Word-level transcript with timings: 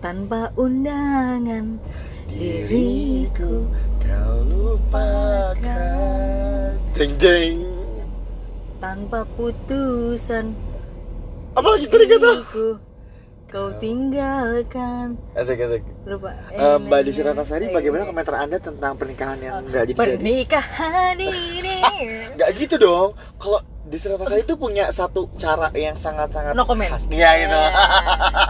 tanpa 0.00 0.52
undangan. 0.56 1.78
Diriku 2.28 3.64
kau 4.02 4.34
lupakan. 4.44 5.74
Jeng 6.96 7.12
jeng. 7.20 7.56
Tanpa 8.76 9.24
putusan. 9.36 10.52
Apa 11.56 11.68
lagi 11.72 11.86
tadi 11.88 12.04
kata? 12.04 12.32
kau 13.46 13.70
tinggalkan. 13.78 15.14
Asik 15.38 15.62
asik. 15.62 15.82
Lupa. 16.04 16.34
Eh, 16.50 16.76
Mbak 16.82 17.00
Desi. 17.06 17.22
Ratnasari 17.22 17.70
bagaimana 17.70 18.04
komentar 18.04 18.36
anda 18.36 18.58
tentang 18.58 18.98
pernikahan 18.98 19.38
yang 19.38 19.64
nggak 19.64 19.86
jadi 19.86 19.92
jadi? 19.94 20.00
pernikahan 20.02 21.16
ini. 21.16 21.78
Nggak 22.36 22.50
gitu 22.58 22.76
dong. 22.76 23.16
Kalau 23.40 23.62
Desi 23.86 24.10
Ratnasari 24.10 24.42
itu 24.42 24.58
punya 24.58 24.90
satu 24.90 25.30
cara 25.38 25.70
yang 25.70 25.94
sangat-sangat 25.94 26.58
No 26.58 26.66
comment. 26.66 26.90
khas 26.90 27.06
Iya 27.06 27.30
gitu 27.38 27.58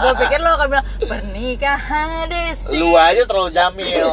gue 0.00 0.12
pikir 0.24 0.38
lo 0.40 0.56
akan 0.56 0.66
bilang 0.66 0.86
pernikahan 0.98 2.24
Desi 2.26 2.72
Lu 2.72 2.96
aja 2.96 3.22
terlalu 3.28 3.50
jamil 3.52 4.08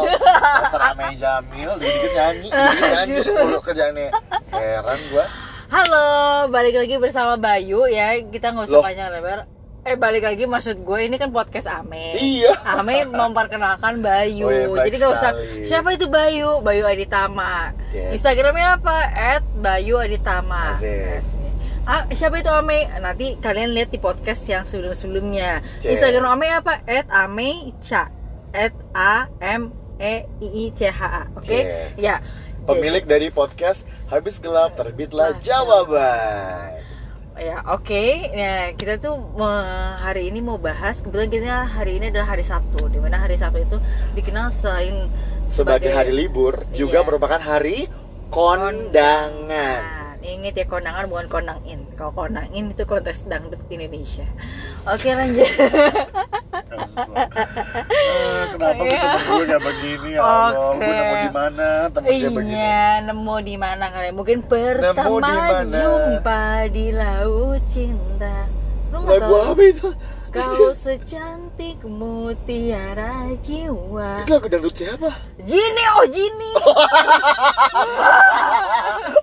ame 0.84 1.16
jamil 1.16 1.72
Dikit 1.80 2.12
nyanyi 2.12 2.50
Dikit 2.52 2.90
nyanyi 2.92 3.16
Mulu 3.40 3.60
kerjaannya 3.64 4.08
Heran 4.52 5.00
gua 5.08 5.26
Halo, 5.74 6.06
balik 6.54 6.78
lagi 6.78 7.02
bersama 7.02 7.34
Bayu 7.34 7.90
ya. 7.90 8.14
Kita 8.30 8.54
nggak 8.54 8.70
usah 8.70 8.78
Loh. 8.78 8.86
panjang 8.86 9.10
lebar. 9.10 9.50
Eh 9.84 10.00
balik 10.00 10.24
lagi 10.24 10.48
maksud 10.48 10.88
gue 10.88 11.00
ini 11.04 11.20
kan 11.20 11.28
podcast 11.28 11.68
Ame. 11.68 12.16
Iya. 12.16 12.56
Ame 12.64 13.04
memperkenalkan 13.04 14.00
Bayu. 14.00 14.48
Oh, 14.48 14.80
iya, 14.80 14.88
Jadi 14.88 14.96
nggak 14.96 15.12
usah 15.12 15.32
sekali. 15.36 15.68
siapa 15.68 15.90
itu 15.92 16.08
Bayu? 16.08 16.64
Bayu 16.64 16.88
Aditama. 16.88 17.76
Instagramnya 17.92 18.80
apa? 18.80 18.98
At 19.12 19.44
Bayu 19.60 20.00
Aditama. 20.00 20.80
Asik. 20.80 21.36
Ah, 21.84 22.08
siapa 22.16 22.40
itu 22.40 22.48
Ame? 22.48 22.88
Nanti 22.96 23.36
kalian 23.44 23.76
lihat 23.76 23.92
di 23.92 24.00
podcast 24.00 24.48
yang 24.48 24.64
sebelum-sebelumnya. 24.64 25.60
Instagram 25.84 26.32
Ame 26.40 26.48
apa? 26.48 26.80
At 26.88 27.12
Ame 27.12 27.76
Cha. 27.84 28.08
At 28.56 28.72
A 28.96 29.28
M 29.44 29.68
E 30.00 30.24
I 30.40 30.48
I 30.48 30.66
C 30.72 30.88
H 30.88 31.02
A. 31.04 31.28
Oke? 31.36 31.44
Cek. 31.60 32.00
Ya. 32.00 32.24
Pemilik 32.64 33.04
dari 33.04 33.28
podcast 33.28 33.84
Habis 34.08 34.40
Gelap 34.40 34.80
Terbitlah 34.80 35.36
Lah, 35.36 35.44
Jawaban 35.44 36.83
Ya 37.34 37.66
oke, 37.66 38.30
ya 38.30 38.78
kita 38.78 39.02
tuh 39.02 39.18
hari 39.98 40.30
ini 40.30 40.38
mau 40.38 40.62
bahas 40.62 41.02
kebetulan 41.02 41.34
kita 41.34 41.66
hari 41.66 41.98
ini 41.98 42.14
adalah 42.14 42.38
hari 42.38 42.46
Sabtu, 42.46 42.86
di 42.94 43.02
mana 43.02 43.18
hari 43.18 43.34
Sabtu 43.42 43.66
itu 43.66 43.78
dikenal 44.14 44.54
selain 44.54 45.10
Sebagai 45.50 45.90
hari 45.90 46.14
libur 46.14 46.62
Juga 46.78 47.02
Iya. 47.02 47.08
merupakan 47.10 47.42
hari 47.42 47.90
kondangan 48.30 50.03
ingat 50.24 50.56
ya 50.56 50.66
kondangan 50.66 51.06
bukan 51.12 51.28
kondangin. 51.28 51.84
Kalau 51.94 52.16
kondangin 52.16 52.72
itu 52.72 52.84
kontes 52.88 53.28
dangdut 53.28 53.60
Indonesia. 53.68 54.24
Oke 54.88 55.12
lanjut. 55.12 55.44
Eh, 57.94 58.44
Kenapa 58.54 58.82
sih 58.82 58.98
temen 58.98 59.20
gue 59.24 59.46
gak 59.46 59.62
begini 59.62 60.10
ya 60.16 60.22
Allah 60.22 60.74
Oke. 60.74 60.80
Gue 60.82 60.94
nemu 60.96 61.16
di 61.20 61.32
mana 61.34 61.68
temen 61.90 62.10
dia 62.10 62.30
begini 62.30 62.56
iya, 62.56 62.86
nemu 63.04 63.36
di 63.44 63.56
mana 63.58 63.86
kalian? 63.92 64.14
Mungkin 64.16 64.38
pertama 64.46 65.30
di 65.62 65.76
jumpa 65.76 66.44
di 66.72 66.86
laut 66.92 67.62
cinta. 67.68 68.36
Lu 68.90 68.98
nggak 69.04 69.20
Lagu 69.20 69.34
tahu? 69.34 69.52
apa 69.54 69.62
itu? 69.66 69.90
Kau 70.34 70.74
secantik 70.74 71.78
mutiara 71.86 73.30
jiwa. 73.40 74.26
Itu 74.26 74.34
lagu 74.34 74.50
dangdut 74.50 74.74
siapa? 74.74 75.14
Jini, 75.40 75.84
oh 75.94 76.06
Jini. 76.10 76.52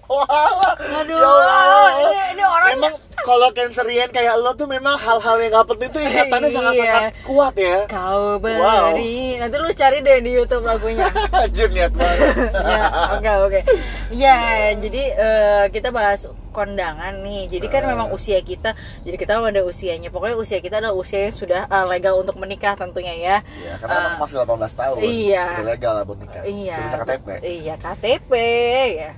Wah, 0.06 0.74
Aduh, 1.02 1.18
Ya 1.18 1.26
Allah. 1.26 1.86
ini, 1.98 2.18
ini 2.34 2.44
orang 2.44 2.68
Memang 2.72 2.94
kalau 3.20 3.48
cancerian 3.50 4.08
kayak 4.08 4.38
lo 4.38 4.54
tuh 4.54 4.64
memang 4.64 4.96
hal-hal 4.96 5.36
yang 5.38 5.52
gak 5.52 5.68
penting 5.68 5.88
tuh 5.90 6.00
ingatannya 6.00 6.48
Iya. 6.48 6.56
sangat-sangat 6.56 7.12
kuat 7.22 7.54
ya 7.54 7.78
kau 7.86 8.38
Wow. 8.38 8.94
beri. 8.94 9.36
Nanti 9.36 9.56
lu 9.56 9.70
cari 9.72 9.98
deh 10.00 10.18
di 10.20 10.30
YouTube 10.32 10.64
lagunya. 10.64 11.10
Anjir 11.42 11.68
niat 11.68 11.92
banget 11.92 12.54
ya, 12.54 12.82
oke 13.12 13.30
oke. 13.44 13.60
Ya, 14.10 14.36
jadi 14.74 15.02
eh, 15.12 15.64
kita 15.68 15.90
bahas 15.90 16.26
kondangan 16.50 17.22
nih. 17.22 17.46
Jadi 17.48 17.66
kan 17.66 17.82
Nah. 17.82 17.94
memang 17.94 18.08
usia 18.10 18.38
kita, 18.38 18.74
jadi 19.02 19.16
kita 19.16 19.38
ada 19.38 19.62
usianya. 19.62 20.08
Pokoknya 20.08 20.36
usia 20.36 20.58
kita 20.58 20.78
adalah 20.78 20.92
usia 20.92 21.24
yang 21.24 21.32
sudah 21.32 21.64
eh, 21.64 21.84
legal 21.88 22.18
untuk 22.18 22.36
menikah 22.36 22.74
tentunya 22.74 23.14
ya. 23.14 23.36
Ya 23.56 23.72
karena 23.78 24.12
anak 24.12 24.18
masih 24.20 24.34
18 24.38 24.74
tahun 24.74 24.96
iya. 25.00 25.44
Udah 25.56 25.66
legal 25.66 25.92
lah 25.94 26.02
buat 26.04 26.18
nikah 26.18 26.42
Iya. 26.44 26.76
Minta 26.76 26.96
KTP 27.00 27.26
Iya, 27.40 27.74
KTP 27.76 28.30
ya. 28.94 29.10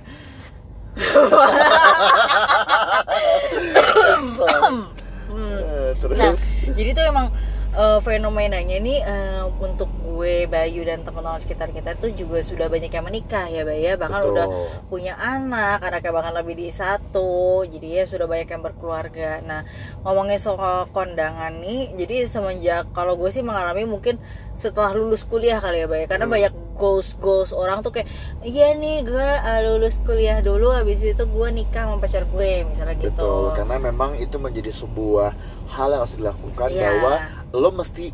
Eh, 5.33 5.89
Terus 5.97 6.15
Nah, 6.17 6.33
jadi 6.69 6.89
tuh 6.93 7.03
emang 7.03 7.27
eh, 7.73 7.99
fenomenanya 7.99 8.75
ini 8.77 9.01
eh, 9.01 9.43
untuk 9.59 9.89
gue 10.03 10.45
Bayu 10.45 10.85
dan 10.85 11.01
teman-teman 11.01 11.41
sekitar 11.41 11.73
kita 11.73 11.97
tuh 11.97 12.13
juga 12.13 12.39
sudah 12.39 12.69
banyak 12.69 12.87
yang 12.87 13.05
menikah 13.05 13.49
ya 13.49 13.65
Bayu 13.65 13.81
ya 13.81 13.93
bahkan 13.97 14.21
Betul. 14.21 14.33
udah 14.37 14.47
punya 14.87 15.13
anak 15.17 15.81
anaknya 15.81 16.11
bahkan 16.13 16.33
lebih 16.37 16.55
di 16.55 16.69
satu 16.69 17.65
jadi 17.65 17.87
ya 17.99 18.03
sudah 18.05 18.29
banyak 18.29 18.47
yang 18.47 18.61
berkeluarga 18.61 19.41
nah 19.41 19.61
ngomongin 20.05 20.37
soal 20.37 20.85
kondangan 20.93 21.59
nih 21.59 21.91
jadi 21.97 22.29
semenjak 22.29 22.93
kalau 22.93 23.17
gue 23.17 23.33
sih 23.33 23.41
mengalami 23.41 23.83
mungkin 23.83 24.21
setelah 24.53 24.93
lulus 24.93 25.25
kuliah 25.25 25.57
kali 25.57 25.81
ya 25.81 25.87
Bayu 25.89 26.05
karena 26.05 26.25
Hmm. 26.25 26.33
banyak 26.39 26.53
goals 26.73 27.13
goals 27.15 27.49
orang 27.49 27.79
tuh 27.79 27.91
kayak 27.91 28.09
iya 28.41 28.73
nih 28.73 29.01
gue 29.01 29.19
eh, 29.39 29.59
lulus 29.63 29.97
kuliah 29.99 30.39
dulu 30.39 30.69
habis 30.69 30.99
itu 30.99 31.23
gue 31.23 31.47
nikah 31.49 31.85
sama 31.85 31.97
pacar 31.97 32.25
gue 32.25 32.65
misalnya 32.65 32.95
gitu 32.95 33.13
Betul, 33.13 33.43
karena 33.53 33.75
memang 33.79 34.17
itu 34.17 34.35
menjadi 34.35 34.69
sebuah 34.69 35.31
hal 35.69 35.87
yang 35.89 36.01
harus 36.01 36.15
dilakukan 36.15 36.67
Iya. 36.69 36.81
bahwa 36.91 37.13
lo 37.53 37.69
mesti 37.71 38.05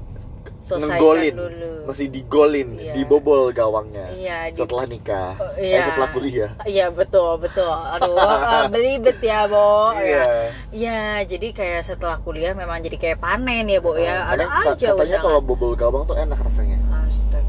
Selesaikan 0.59 1.02
ngegolin, 1.02 1.34
dulu. 1.34 1.70
mesti 1.90 2.06
digolin, 2.08 2.70
Iya. 2.78 2.94
dibobol 2.94 3.50
gawangnya 3.50 4.14
di- 4.14 4.53
setelah 4.53 4.86
nikah, 4.86 5.34
Oh, 5.34 5.50
eh, 5.58 5.74
iya. 5.74 5.81
setelah 5.81 6.09
kuliah. 6.14 6.52
Iya 6.62 6.86
betul 6.91 7.41
betul. 7.41 7.66
Aduh 7.74 8.14
ah, 8.14 8.70
belibet 8.70 9.18
ya 9.18 9.50
Bo. 9.50 9.97
Iya. 9.97 10.06
Ya. 10.06 10.30
Iya 10.70 11.00
jadi 11.26 11.47
kayak 11.52 11.81
setelah 11.84 12.22
kuliah 12.22 12.53
memang 12.53 12.86
jadi 12.86 13.02
kayak 13.02 13.18
panen 13.18 13.66
ya 13.66 13.81
Bo 13.81 13.97
ya. 13.97 14.30
Ada 14.30 14.46
aja 14.70 14.94
katanya 14.94 15.18
kalau 15.20 15.41
bobol 15.41 15.74
gawang 15.74 16.06
tuh 16.06 16.14
enak 16.14 16.38
rasanya. 16.38 16.78
Astagfirullahaladzim. 16.78 17.48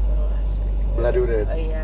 Belah 1.01 1.11
duren. 1.11 1.43
Oh, 1.43 1.57
iya. 1.57 1.81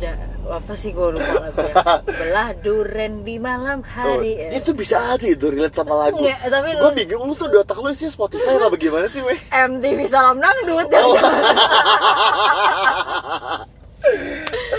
Ja, 0.00 0.12
apa 0.50 0.72
sih 0.74 0.90
gue 0.90 1.08
lupa 1.12 1.30
lagunya. 1.38 1.74
Belah 2.18 2.48
duren 2.58 3.12
di 3.20 3.36
malam 3.36 3.84
hari. 3.84 4.32
Oh, 4.50 4.56
itu 4.56 4.72
bisa 4.72 4.96
aja 5.12 5.22
itu 5.22 5.46
relate 5.46 5.72
sama 5.72 5.94
lagu. 5.94 6.18
Enggak, 6.18 6.40
tapi 6.42 6.68
Gue 6.74 6.90
bingung 6.96 7.22
lu 7.22 7.34
tuh 7.34 7.46
di 7.46 7.54
otak 7.54 7.78
lu 7.78 7.92
sih 7.92 8.08
Spotify 8.08 8.56
apa 8.56 8.66
bagaimana 8.66 9.06
sih, 9.06 9.20
weh? 9.20 9.38
MTV 9.46 9.98
Salam 10.10 10.40
Dangdut 10.40 10.88
ya. 10.88 11.00
Oh. 11.00 11.14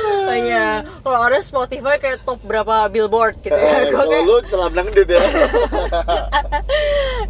Oh, 0.01 0.33
iya. 0.33 0.81
Kalau 0.81 1.19
ada 1.21 1.37
Spotify 1.41 1.97
kayak 1.97 2.25
top 2.25 2.41
berapa 2.41 2.89
billboard 2.89 3.37
gitu 3.39 3.53
ya. 3.53 3.85
Eh, 3.85 3.91
Kalau 3.91 4.09
kayak- 4.09 4.25
lu 4.25 4.35
celam 4.49 4.71
dangdut 4.73 5.05
ya. 5.05 5.21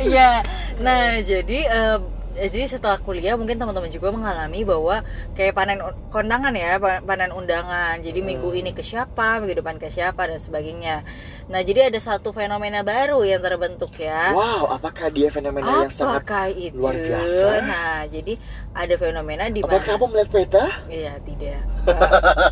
Iya. 0.02 0.32
Nah, 0.80 1.20
jadi 1.20 1.60
eh, 1.68 1.98
jadi 2.34 2.66
setelah 2.66 2.98
kuliah 2.98 3.34
mungkin 3.34 3.56
teman-teman 3.56 3.88
juga 3.88 4.10
mengalami 4.10 4.62
bahwa 4.62 5.04
kayak 5.32 5.52
panen 5.52 5.78
kondangan 6.08 6.52
ya, 6.52 6.76
pa- 6.76 7.00
panen 7.00 7.30
undangan. 7.30 8.00
Jadi 8.00 8.20
minggu 8.20 8.48
Hmm. 8.48 8.58
ini 8.58 8.72
ke 8.72 8.82
siapa, 8.82 9.38
minggu 9.38 9.58
depan 9.58 9.76
ke 9.76 9.88
siapa 9.88 10.26
dan 10.26 10.38
sebagainya. 10.38 11.04
Nah, 11.48 11.60
jadi 11.60 11.88
ada 11.88 11.98
satu 11.98 12.32
fenomena 12.32 12.82
baru 12.82 13.22
yang 13.22 13.40
terbentuk 13.40 13.94
ya. 13.96 14.32
wow, 14.32 14.72
apakah 14.72 15.08
dia 15.08 15.28
fenomena 15.28 15.68
yang 15.80 15.90
sangat 15.90 16.22
Apakah 16.22 16.46
itu? 16.50 16.74
luar 16.74 16.96
biasa? 16.96 17.48
Nah, 17.64 17.98
jadi 18.06 18.34
ada 18.72 18.96
fenomena 18.96 19.44
di 19.46 19.60
Apakah 19.60 19.78
mana 19.78 19.90
kamu 19.92 20.06
melihat 20.10 20.30
peta? 20.30 20.66
Iya, 20.88 21.14
tidak. 21.22 21.62
Eh, 21.86 22.02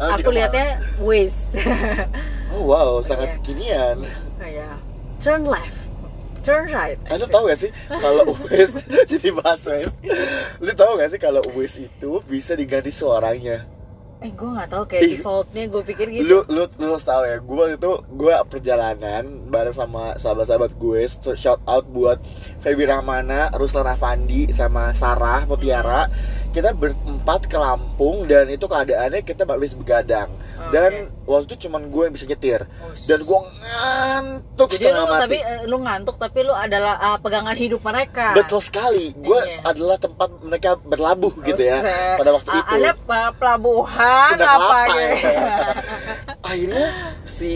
aku 0.15 0.29
lihatnya 0.29 0.65
Waze. 0.97 1.57
Oh 2.49 2.63
wow, 2.65 3.01
sangat 3.07 3.27
Iya. 3.27 3.35
kekinian. 3.39 3.97
Iya. 4.37 4.69
Turn 5.17 5.43
left. 5.43 5.88
Turn 6.39 6.71
right. 6.71 6.99
Anda 7.11 7.27
tahu 7.27 7.51
gak 7.51 7.59
sih 7.59 7.71
kalau 7.87 8.23
Uwais 8.33 8.71
jadi 9.07 9.29
bahas 9.35 9.61
Uwais? 9.67 9.91
Lu 10.63 10.71
tahu 10.71 10.91
gak 10.99 11.09
sih 11.11 11.19
kalau 11.19 11.41
Uwais 11.51 11.75
itu 11.75 12.11
bisa 12.25 12.55
diganti 12.55 12.91
suaranya? 12.91 13.67
Eh, 14.19 14.35
gue 14.35 14.51
nggak 14.51 14.67
tahu 14.67 14.83
kayak 14.83 15.03
Ih. 15.07 15.11
defaultnya 15.15 15.63
gue 15.71 15.79
pikir 15.79 16.11
gitu. 16.11 16.27
Lu 16.27 16.37
lu 16.51 16.67
lu 16.75 16.91
harus 16.91 17.07
tahu 17.07 17.23
ya, 17.23 17.39
gue 17.39 17.65
itu 17.79 17.91
gue 18.03 18.35
perjalanan 18.51 19.23
bareng 19.47 19.71
sama 19.71 20.19
sahabat-sahabat 20.19 20.75
gue. 20.75 21.07
Shout 21.39 21.63
out 21.63 21.87
buat 21.87 22.19
Feby 22.59 22.91
Rahmana, 22.91 23.47
Ruslan 23.55 23.87
Afandi, 23.87 24.51
sama 24.51 24.91
Sarah 24.91 25.47
Mutiara. 25.47 26.11
Kita 26.51 26.75
berempat 27.19 27.51
ke 27.51 27.57
Lampung 27.59 28.23
dan 28.25 28.47
itu 28.47 28.63
keadaannya 28.63 29.21
kita 29.21 29.43
habis 29.43 29.75
begadang. 29.75 30.31
Oke. 30.31 30.71
Dan 30.71 30.91
waktu 31.27 31.45
itu 31.45 31.67
cuman 31.67 31.91
gue 31.91 32.03
yang 32.07 32.13
bisa 32.15 32.25
nyetir. 32.25 32.61
Oh, 32.79 32.95
Dan 33.05 33.19
gue 33.21 33.39
ngantuk 33.59 34.69
Jadi 34.69 34.75
lu 34.77 34.87
setengah 34.87 35.05
mati. 35.05 35.21
tapi 35.21 35.37
eh, 35.37 35.59
lu 35.67 35.77
ngantuk 35.79 36.15
tapi 36.15 36.39
lu 36.41 36.53
adalah 36.55 36.95
ah, 36.97 37.17
pegangan 37.19 37.55
hidup 37.55 37.81
mereka. 37.83 38.31
Betul 38.33 38.63
sekali. 38.63 39.11
Gue 39.13 39.35
Iya. 39.39 39.59
adalah 39.65 39.97
tempat 39.97 40.29
mereka 40.41 40.69
berlabuh 40.77 41.33
gitu 41.43 41.59
ya 41.59 41.79
Buset. 41.79 42.15
pada 42.15 42.29
waktu 42.33 42.49
itu. 42.49 42.71
Ada 42.71 42.91
pelabuhan 43.35 44.31
Sunda 44.31 44.47
apa 44.49 44.79
gitu. 44.87 45.27
ya. 45.27 45.57
Akhirnya 46.49 46.85
si 47.25 47.51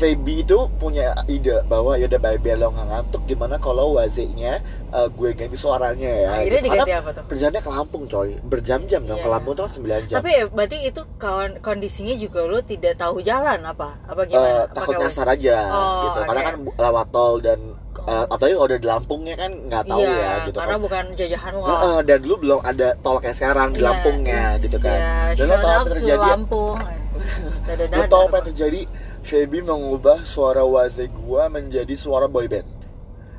Feby 0.00 0.34
itu 0.40 0.56
punya 0.80 1.12
ide 1.28 1.60
bahwa 1.68 1.92
ya 1.94 2.08
udah 2.08 2.20
biar 2.40 2.56
lo 2.56 2.72
nggak 2.72 2.88
ngantuk 2.88 3.22
gimana 3.28 3.60
kalau 3.60 3.92
wazenya 3.94 4.64
uh, 4.88 5.04
gue 5.06 5.36
ganti 5.36 5.54
suaranya 5.54 6.08
ya. 6.08 6.28
Akhirnya 6.32 6.48
gitu. 6.56 6.66
diganti 6.66 6.88
Karena 6.88 7.02
apa 7.04 7.10
tuh? 7.12 7.24
Perjalanannya 7.28 7.60
ke 7.60 7.70
Lampung 7.70 8.04
coy, 8.08 8.28
berjam-jam 8.40 9.00
dong 9.04 9.20
Iya. 9.20 9.24
ke 9.24 9.28
Lampung 9.28 9.52
tuh 9.52 9.64
kan 9.68 9.72
9 9.76 10.08
jam. 10.08 10.16
Tapi 10.18 10.30
ya, 10.32 10.44
berarti 10.48 10.76
itu 10.82 11.02
kawan 11.14 11.50
kondisinya 11.60 12.14
juga 12.16 12.40
lu 12.42 12.58
tidak 12.62 12.96
tahu 12.96 13.20
jalan 13.20 13.60
apa? 13.60 13.88
Apa 14.08 14.20
gimana? 14.24 14.64
Apa 14.64 14.72
takut 14.72 14.94
nyasar 14.96 15.26
aja 15.28 15.56
Oh, 15.68 16.00
gitu 16.02 16.18
karena 16.24 16.40
oke. 16.40 16.48
kan 16.48 16.56
lewat 16.80 17.06
tol 17.10 17.34
dan 17.38 17.58
uh, 18.00 18.24
apalagi 18.26 18.54
kalau 18.56 18.66
udah 18.66 18.78
di 18.80 18.88
Lampungnya 18.88 19.34
kan 19.36 19.50
nggak 19.52 19.84
tahu 19.84 20.00
iya, 20.00 20.16
ya 20.16 20.32
gitu 20.48 20.56
karena 20.56 20.72
kan. 20.72 20.80
bukan 20.80 21.04
jajahan 21.12 21.52
lo. 21.52 21.64
Heeh, 21.68 21.98
dan 22.08 22.18
dulu 22.18 22.34
belum 22.40 22.60
ada 22.64 22.88
tol 22.98 23.16
kayak 23.20 23.36
sekarang 23.36 23.68
di 23.70 23.78
Iya, 23.78 23.86
Lampungnya 23.92 24.42
yes, 24.48 24.62
gitu 24.64 24.78
kan. 24.80 24.96
ya. 24.96 25.12
Dan 25.36 25.44
lo 25.44 25.56
tau 25.56 25.72
apa 25.76 25.88
terjadi? 25.92 26.24
Lampung. 26.24 26.78
Lo 27.92 28.04
tau 28.08 28.24
apa? 28.26 28.38
terjadi? 28.42 28.82
Feby 29.30 29.62
mengubah 29.62 30.26
suara 30.26 30.66
waze 30.66 31.06
gua 31.06 31.46
menjadi 31.46 31.94
suara 31.94 32.26
boyband. 32.26 32.66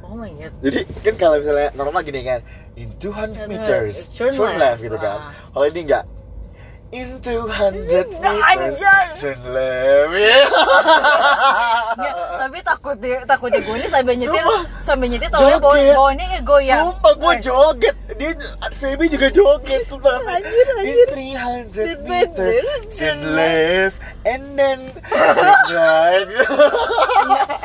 Oh 0.07 0.15
my 0.15 0.31
god. 0.39 0.55
Jadi 0.63 0.87
kan 1.03 1.15
kalau 1.19 1.35
misalnya 1.43 1.67
normal 1.75 1.99
gini 2.07 2.23
kan, 2.23 2.39
in 2.79 2.95
200 2.95 3.51
meters, 3.51 4.07
Turn 4.07 4.31
turn, 4.31 4.55
left. 4.55 4.79
left 4.79 4.79
gitu 4.87 4.95
kan. 4.95 5.19
Ah. 5.19 5.31
Kalau 5.51 5.67
ini 5.67 5.83
enggak, 5.83 6.07
in 6.91 7.07
200 7.17 7.87
Nggak, 7.87 8.35
meters, 8.35 8.83
anjay. 8.83 9.05
turn 9.15 9.39
left. 9.47 10.11
Iya. 10.11 10.43
Nggak, 11.91 12.15
tapi 12.37 12.57
takutnya 12.61 13.17
takutnya 13.23 13.59
gue 13.61 13.75
ini 13.77 13.87
sambil 13.87 14.13
nyetir 14.13 14.43
Sumpah. 14.43 14.61
sambil 14.77 15.07
nyetir 15.07 15.29
bawa 15.29 15.41
Joget. 15.55 15.95
bawanya 15.95 16.25
kayak 16.27 16.43
goyang. 16.43 16.83
Sumpah 16.85 17.13
gue 17.13 17.33
joget 17.41 17.95
Dia, 18.11 18.31
Feby 18.73 19.05
juga 19.07 19.27
joget 19.29 19.81
tau 19.87 19.97
sih? 19.97 20.35
Anjir, 20.35 20.67
anjir. 20.73 21.07
In 21.07 21.71
300 21.71 21.71
Bener. 21.71 21.97
meters 22.03 22.55
Turn 22.91 23.19
left 23.31 23.97
And 24.21 24.43
then 24.53 24.79
Turn 25.07 25.59
right 25.69 26.27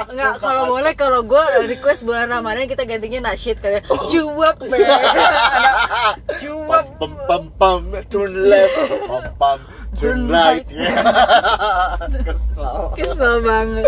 Enggak, 0.06 0.32
kalau 0.38 0.62
boleh 0.68 0.92
kalau 0.94 1.20
gue 1.22 1.44
request 1.66 2.02
bulan 2.02 2.30
Ramadan 2.30 2.64
kita 2.64 2.84
gantinya 2.84 3.32
nasyid 3.32 3.58
kayak 3.58 3.82
cuap 3.86 4.56
be. 4.60 4.78
Ada 4.86 6.14
cuap. 6.38 6.84
Pam 6.96 7.12
pam 7.26 7.44
pam 7.52 7.80
Turn 8.06 8.30
left 8.46 8.76
Pam 9.16 9.32
pam 9.40 9.58
Turn 9.96 10.28
right 10.28 10.66
Kesel 12.26 12.76
Kesel 12.96 13.34
banget. 13.40 13.84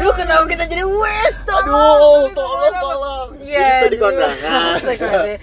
Duh, 0.00 0.12
kenapa 0.12 0.44
kita 0.48 0.64
jadi 0.68 0.84
West? 0.84 1.44
Aduh, 1.48 2.28
tolong, 2.32 2.72
tolong. 2.72 3.28
Iya. 3.40 3.88
Tadi 3.88 3.96
aduh. 3.96 4.04
kondangan. 4.04 4.76
Astagfirullahaladzim. 4.80 5.38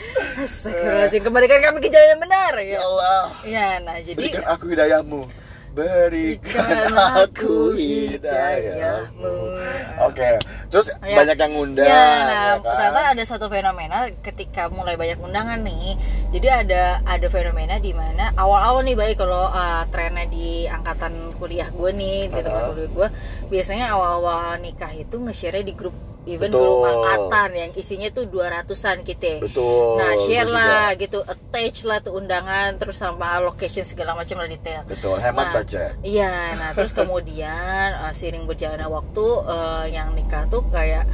Astagfirullahaladzim. 0.46 1.22
Kembalikan 1.26 1.60
kami 1.62 1.78
ke 1.82 1.90
jalan 1.90 2.08
yang 2.14 2.22
benar. 2.22 2.54
Ya 2.62 2.66
Ya. 2.68 2.80
Allah 2.84 3.24
Ya, 3.48 3.68
nah 3.82 3.98
jadi 3.98 4.18
Berikan 4.18 4.46
aku 4.46 4.66
hidayahmu 4.70 5.22
Berikan 5.78 6.90
aku 6.98 7.78
hidayahmu 7.78 9.30
Oke, 10.10 10.42
terus 10.74 10.90
Ya. 11.06 11.22
banyak 11.22 11.38
yang 11.38 11.52
ngundang 11.54 11.86
Ya, 11.86 11.94
nah, 11.94 12.18
ya 12.26 12.54
kan? 12.58 12.74
ternyata 12.74 13.02
ada 13.14 13.24
satu 13.26 13.46
fenomena 13.46 14.10
ketika 14.26 14.74
mulai 14.74 14.98
banyak 14.98 15.22
undangan 15.22 15.62
nih. 15.62 15.94
Jadi 16.34 16.48
ada 16.50 17.02
ada 17.06 17.28
fenomena 17.30 17.78
di 17.78 17.94
mana 17.94 18.34
awal-awal 18.34 18.82
nih 18.82 18.98
baik 18.98 19.22
kalau 19.22 19.50
uh, 19.50 19.86
trennya 19.94 20.26
di 20.26 20.66
angkatan 20.66 21.34
kuliah 21.38 21.70
gue 21.70 21.90
nih, 21.94 22.30
di 22.30 22.40
tempat 22.42 22.62
Uh-uh. 22.62 22.74
kuliah 22.74 22.90
gue, 22.90 23.08
biasanya 23.50 23.86
awal-awal 23.94 24.58
nikah 24.58 24.90
itu 24.94 25.18
nge-share 25.18 25.62
di 25.62 25.74
grup 25.74 25.94
even 26.28 26.52
Betul. 26.52 26.60
grup 26.60 26.84
angkatan 26.86 27.50
yang 27.56 27.72
isinya 27.74 28.10
tuh 28.12 28.28
200-an 28.28 29.02
kita. 29.02 29.40
Betul 29.40 29.96
Nah, 29.96 30.12
share 30.20 30.46
lah 30.46 30.92
gitu, 30.94 31.24
attach 31.24 31.88
lah 31.88 32.04
tuh 32.04 32.14
undangan 32.14 32.76
terus 32.76 33.00
sama 33.00 33.40
location 33.40 33.82
segala 33.82 34.14
macam 34.14 34.38
lah 34.38 34.46
detail. 34.46 34.84
Betul, 34.84 35.18
hemat 35.18 35.46
Nah, 35.48 35.54
budget 35.58 35.92
Iya, 36.04 36.36
nah 36.54 36.70
terus 36.76 36.92
kemudian 37.00 37.96
uh, 37.98 38.12
seiring 38.12 38.44
berjalannya 38.44 38.86
waktu 38.86 39.26
uh, 39.42 39.86
yang 39.88 40.12
nikah 40.14 40.44
tuh 40.48 40.68
kayak 40.68 41.08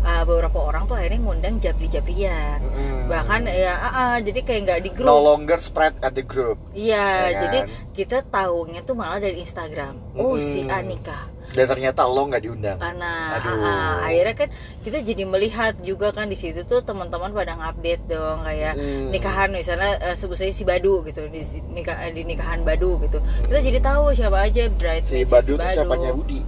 uh, 0.00 0.22
beberapa 0.24 0.58
orang 0.60 0.86
tuh 0.86 0.96
akhirnya 0.96 1.20
ngundang 1.20 1.58
jabri-jabrian. 1.58 2.62
Mm-mm. 2.62 3.10
Bahkan 3.10 3.40
ya 3.50 3.74
ah, 3.74 3.90
ah, 3.90 4.16
jadi 4.22 4.40
kayak 4.40 4.60
nggak 4.64 4.80
di 4.86 4.90
grup. 4.94 5.10
No 5.10 5.18
longer 5.20 5.58
spread 5.58 5.98
at 6.00 6.14
the 6.14 6.22
group 6.22 6.56
Iya, 6.72 6.96
Ya 6.96 7.30
kan? 7.34 7.40
jadi 7.42 7.58
kita 7.92 8.18
tahunya 8.30 8.80
tuh 8.86 8.94
malah 8.94 9.18
dari 9.18 9.42
Instagram. 9.42 9.98
Oh, 10.14 10.38
si 10.38 10.64
A 10.64 10.78
Mm-mm. 10.80 10.88
nikah. 10.94 11.24
Dan 11.50 11.66
ternyata 11.66 12.04
lo 12.04 12.22
nggak 12.24 12.40
diundang 12.40 12.78
Karena 12.78 13.34
Aduh. 13.34 13.58
ah, 13.58 13.94
akhirnya 14.02 14.34
kan 14.36 14.48
kita 14.80 14.98
jadi 15.00 15.22
melihat 15.24 15.74
juga 15.80 16.10
kan 16.10 16.24
di 16.24 16.34
situ 16.34 16.62
tuh 16.62 16.78
teman-teman 16.80 17.30
pada 17.30 17.54
ngupdate 17.54 18.06
dong 18.06 18.40
kayak 18.40 18.72
Mm. 18.72 19.10
nikahan 19.10 19.50
misalnya 19.50 19.98
eh, 20.00 20.14
sebut 20.14 20.36
saja 20.36 20.50
si 20.50 20.62
Badu 20.62 21.02
gitu 21.02 21.26
di 21.26 21.42
si- 21.42 21.58
nikah 21.66 21.98
di 22.06 22.22
nikahan 22.22 22.60
Badu 22.60 22.96
gitu. 23.00 23.18
Kita 23.42 23.58
jadi 23.58 23.78
tahu 23.78 24.10
siapa 24.10 24.38
aja 24.40 24.62
Si 24.62 24.72
bridesmaid 24.72 25.26
Badu 25.26 25.52
tuh 25.54 25.68
siapanya 25.68 26.10
Budi 26.12 26.40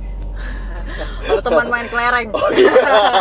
Kalau 1.21 1.43
teman 1.47 1.67
main 1.69 1.87
kelereng. 1.87 2.29
Oh 2.31 2.49
iya 2.51 2.73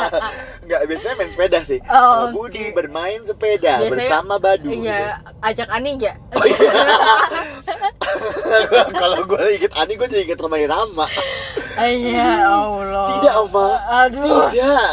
Nggak, 0.64 0.82
biasanya 0.86 1.16
main 1.16 1.30
sepeda 1.30 1.60
sih 1.62 1.80
Oh, 1.84 1.98
oke. 2.24 2.32
Budi 2.32 2.70
bermain 2.70 3.20
sepeda 3.22 3.80
Biasanya- 3.80 3.90
bersama 3.92 4.36
Badu 4.38 4.70
gitu. 4.70 4.86
Iya, 4.86 5.18
ajak 5.40 5.68
Ani 5.68 5.98
ya. 5.98 6.14
Kalau 8.94 9.20
gue 9.26 9.44
inget 9.52 9.72
Ani, 9.74 9.94
gue 9.94 10.06
jadi 10.06 10.24
inget 10.24 10.40
rumah 10.40 10.58
Irama 10.58 11.08
Iya, 11.80 12.32
Allah. 12.48 13.08
Tidak, 13.16 13.34
Oma 13.48 13.68
Aduh. 14.06 14.50
Tidak 14.52 14.92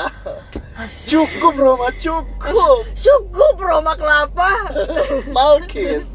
Cukup, 1.10 1.58
Roma, 1.58 1.90
cukup 1.98 2.86
Cukup 2.94 3.54
Roma 3.58 3.98
kelapa. 3.98 4.70
Malkis 5.34 6.06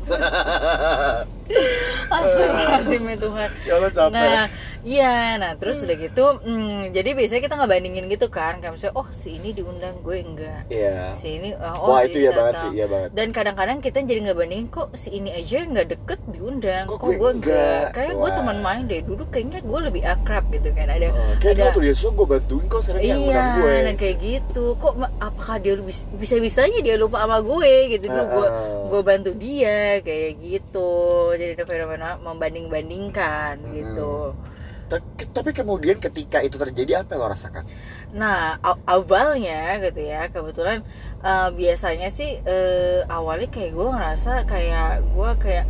Astagfirullahaladzim 2.07 3.03
ya 3.03 3.17
Tuhan. 3.19 3.49
Ya 3.67 3.73
Allah 3.75 3.91
capek 3.91 4.15
Nah, 4.15 4.45
iya, 4.83 5.39
nah 5.39 5.51
terus 5.55 5.79
udah 5.81 5.95
gitu, 5.95 6.25
hmm, 6.43 6.91
jadi 6.91 7.09
biasanya 7.15 7.41
kita 7.41 7.55
nggak 7.55 7.71
bandingin 7.71 8.05
gitu 8.11 8.27
kan, 8.27 8.59
kayak 8.59 8.75
misalnya, 8.75 8.95
oh 8.99 9.07
si 9.09 9.39
ini 9.39 9.55
diundang 9.55 9.95
gue 10.03 10.17
enggak, 10.19 10.67
Iya 10.67 11.15
si 11.15 11.39
ini, 11.39 11.55
uh, 11.55 11.75
oh 11.79 11.95
Wah 11.95 12.03
itu 12.03 12.19
ya 12.19 12.31
banget 12.35 12.53
sih, 12.61 12.71
iya 12.75 12.85
banget 12.91 13.09
Dan 13.15 13.27
kadang-kadang 13.31 13.77
kita 13.79 14.03
jadi 14.03 14.19
nggak 14.27 14.37
bandingin 14.37 14.67
kok 14.67 14.91
si 14.99 15.09
ini 15.15 15.31
aja 15.31 15.63
nggak 15.63 15.87
deket 15.87 16.19
diundang, 16.29 16.85
Kok 16.91 16.99
kok, 16.99 17.07
gue 17.07 17.15
gue 17.15 17.31
enggak? 17.31 17.55
enggak. 17.55 17.83
Kayak 17.95 18.13
gue 18.19 18.29
teman 18.35 18.57
main 18.59 18.83
deh, 18.85 19.01
dulu 19.01 19.23
kayaknya 19.31 19.59
gue 19.63 19.79
lebih 19.87 20.03
akrab 20.03 20.43
gitu 20.51 20.69
kan, 20.75 20.87
ada 20.91 21.07
Oh, 21.13 21.33
Kayak 21.39 21.53
ada 21.55 21.63
waktu 21.71 21.81
dia 21.87 21.93
gue 22.03 22.27
bantuin 22.27 22.65
kok 22.67 22.81
sekarang 22.83 23.01
yang 23.01 23.19
Iya, 23.19 23.27
undang 23.29 23.49
gue 23.55 23.73
dan 23.87 23.95
kayak 23.95 24.17
gitu. 24.19 24.65
Kok 24.77 24.93
apakah 25.19 25.55
dia 25.61 25.73
bisa 26.17 26.35
bisanya 26.37 26.79
dia 26.83 26.95
lupa 26.99 27.17
sama 27.23 27.37
gue 27.39 27.73
gitu 27.97 28.05
dulu 28.11 28.23
gue 28.23 28.47
Heeh. 28.49 28.81
gue 28.91 29.01
bantu 29.01 29.29
dia 29.37 29.79
kayak 30.03 30.31
gitu. 30.41 30.91
Jadi 31.37 31.51
ada 31.55 31.65
fenomena 31.65 32.09
membanding-bandingkan 32.19 33.53
Mm-mm. 33.63 33.73
gitu. 33.73 34.13
Ta- 34.93 35.31
Tapi 35.33 35.49
kemudian 35.51 35.97
ketika 35.97 36.37
itu 36.39 36.55
terjadi 36.55 37.01
apa 37.01 37.17
yang 37.17 37.21
lo 37.25 37.29
rasakan? 37.33 37.65
Nah, 38.13 38.61
aw- 38.61 38.81
awalnya 38.85 39.81
gitu 39.81 40.05
ya, 40.05 40.29
kebetulan 40.29 40.85
eh, 41.19 41.49
biasanya 41.49 42.13
sih 42.13 42.37
eh, 42.39 43.01
awalnya 43.09 43.49
kayak 43.49 43.73
gue 43.73 43.87
ngerasa 43.89 44.31
kayak 44.45 45.01
gue 45.17 45.29
kayak 45.41 45.65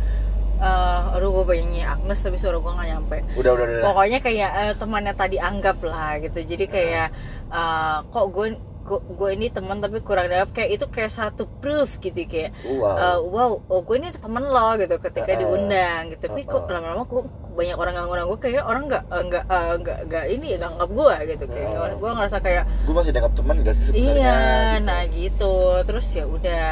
eh, 0.60 1.14
aduh 1.16 1.30
gue 1.32 1.44
pengen 1.48 1.72
nyanyi 1.72 1.84
Agnes 1.84 2.20
tapi 2.20 2.36
suara 2.36 2.60
gue 2.60 2.72
gak 2.72 2.88
nyampe. 2.88 3.16
Udah 3.34 3.50
udah 3.56 3.64
udah, 3.64 3.80
pokoknya 3.82 4.18
kayak 4.20 4.50
eh, 4.60 4.72
temannya 4.76 5.14
tadi 5.16 5.36
anggap 5.40 5.78
lah 5.80 6.20
gitu 6.20 6.38
jadi 6.44 6.64
kayak 6.68 7.08
eh, 7.48 7.98
kok 8.12 8.26
gue 8.30 8.46
gue, 8.84 9.00
gue 9.00 9.30
ini 9.32 9.48
teman 9.48 9.80
tapi 9.80 10.04
kurang 10.04 10.28
dapat 10.28 10.52
kayak 10.52 10.70
itu 10.76 10.84
kayak 10.92 11.08
satu 11.08 11.48
proof 11.48 11.96
gitu 12.04 12.28
kayak 12.28 12.52
Wow 12.68 12.92
eh, 12.92 13.18
wow 13.24 13.50
oh 13.64 13.80
gue 13.80 13.96
ini 13.96 14.12
temen 14.12 14.44
lo 14.44 14.76
gitu 14.76 15.00
ketika 15.00 15.32
Uh-uh. 15.32 15.40
diundang 15.40 16.12
gitu 16.12 16.28
tapi 16.28 16.44
kok 16.44 16.68
Uh-uh. 16.68 16.68
lama-lama 16.68 17.08
kok 17.08 17.24
banyak 17.54 17.76
orang 17.78 17.92
nggak 17.94 18.06
ngundang 18.10 18.28
gue 18.28 18.40
kayak 18.42 18.64
orang 18.66 18.82
nggak 18.90 19.04
eh, 19.06 19.22
nggak 19.30 19.44
eh, 19.46 19.72
nggak 19.78 19.98
nggak 20.10 20.24
ini 20.34 20.46
ya 20.50 20.56
nggak 20.58 20.72
anggap 20.74 20.90
gue 20.90 21.14
gitu 21.30 21.44
kayak 21.48 21.70
Uh. 21.74 21.94
gue 21.96 22.10
ngerasa 22.10 22.38
kayak 22.42 22.64
Gue 22.84 22.94
masih 22.94 23.10
dianggap 23.14 23.34
teman 23.38 23.56
gak 23.64 23.74
sih 23.78 23.84
sebenarnya? 23.88 24.12
Iya, 24.12 24.36
gitu. 24.36 24.84
nah 24.84 25.00
gitu. 25.08 25.54
Terus 25.86 26.06
ya 26.12 26.24
udah. 26.28 26.66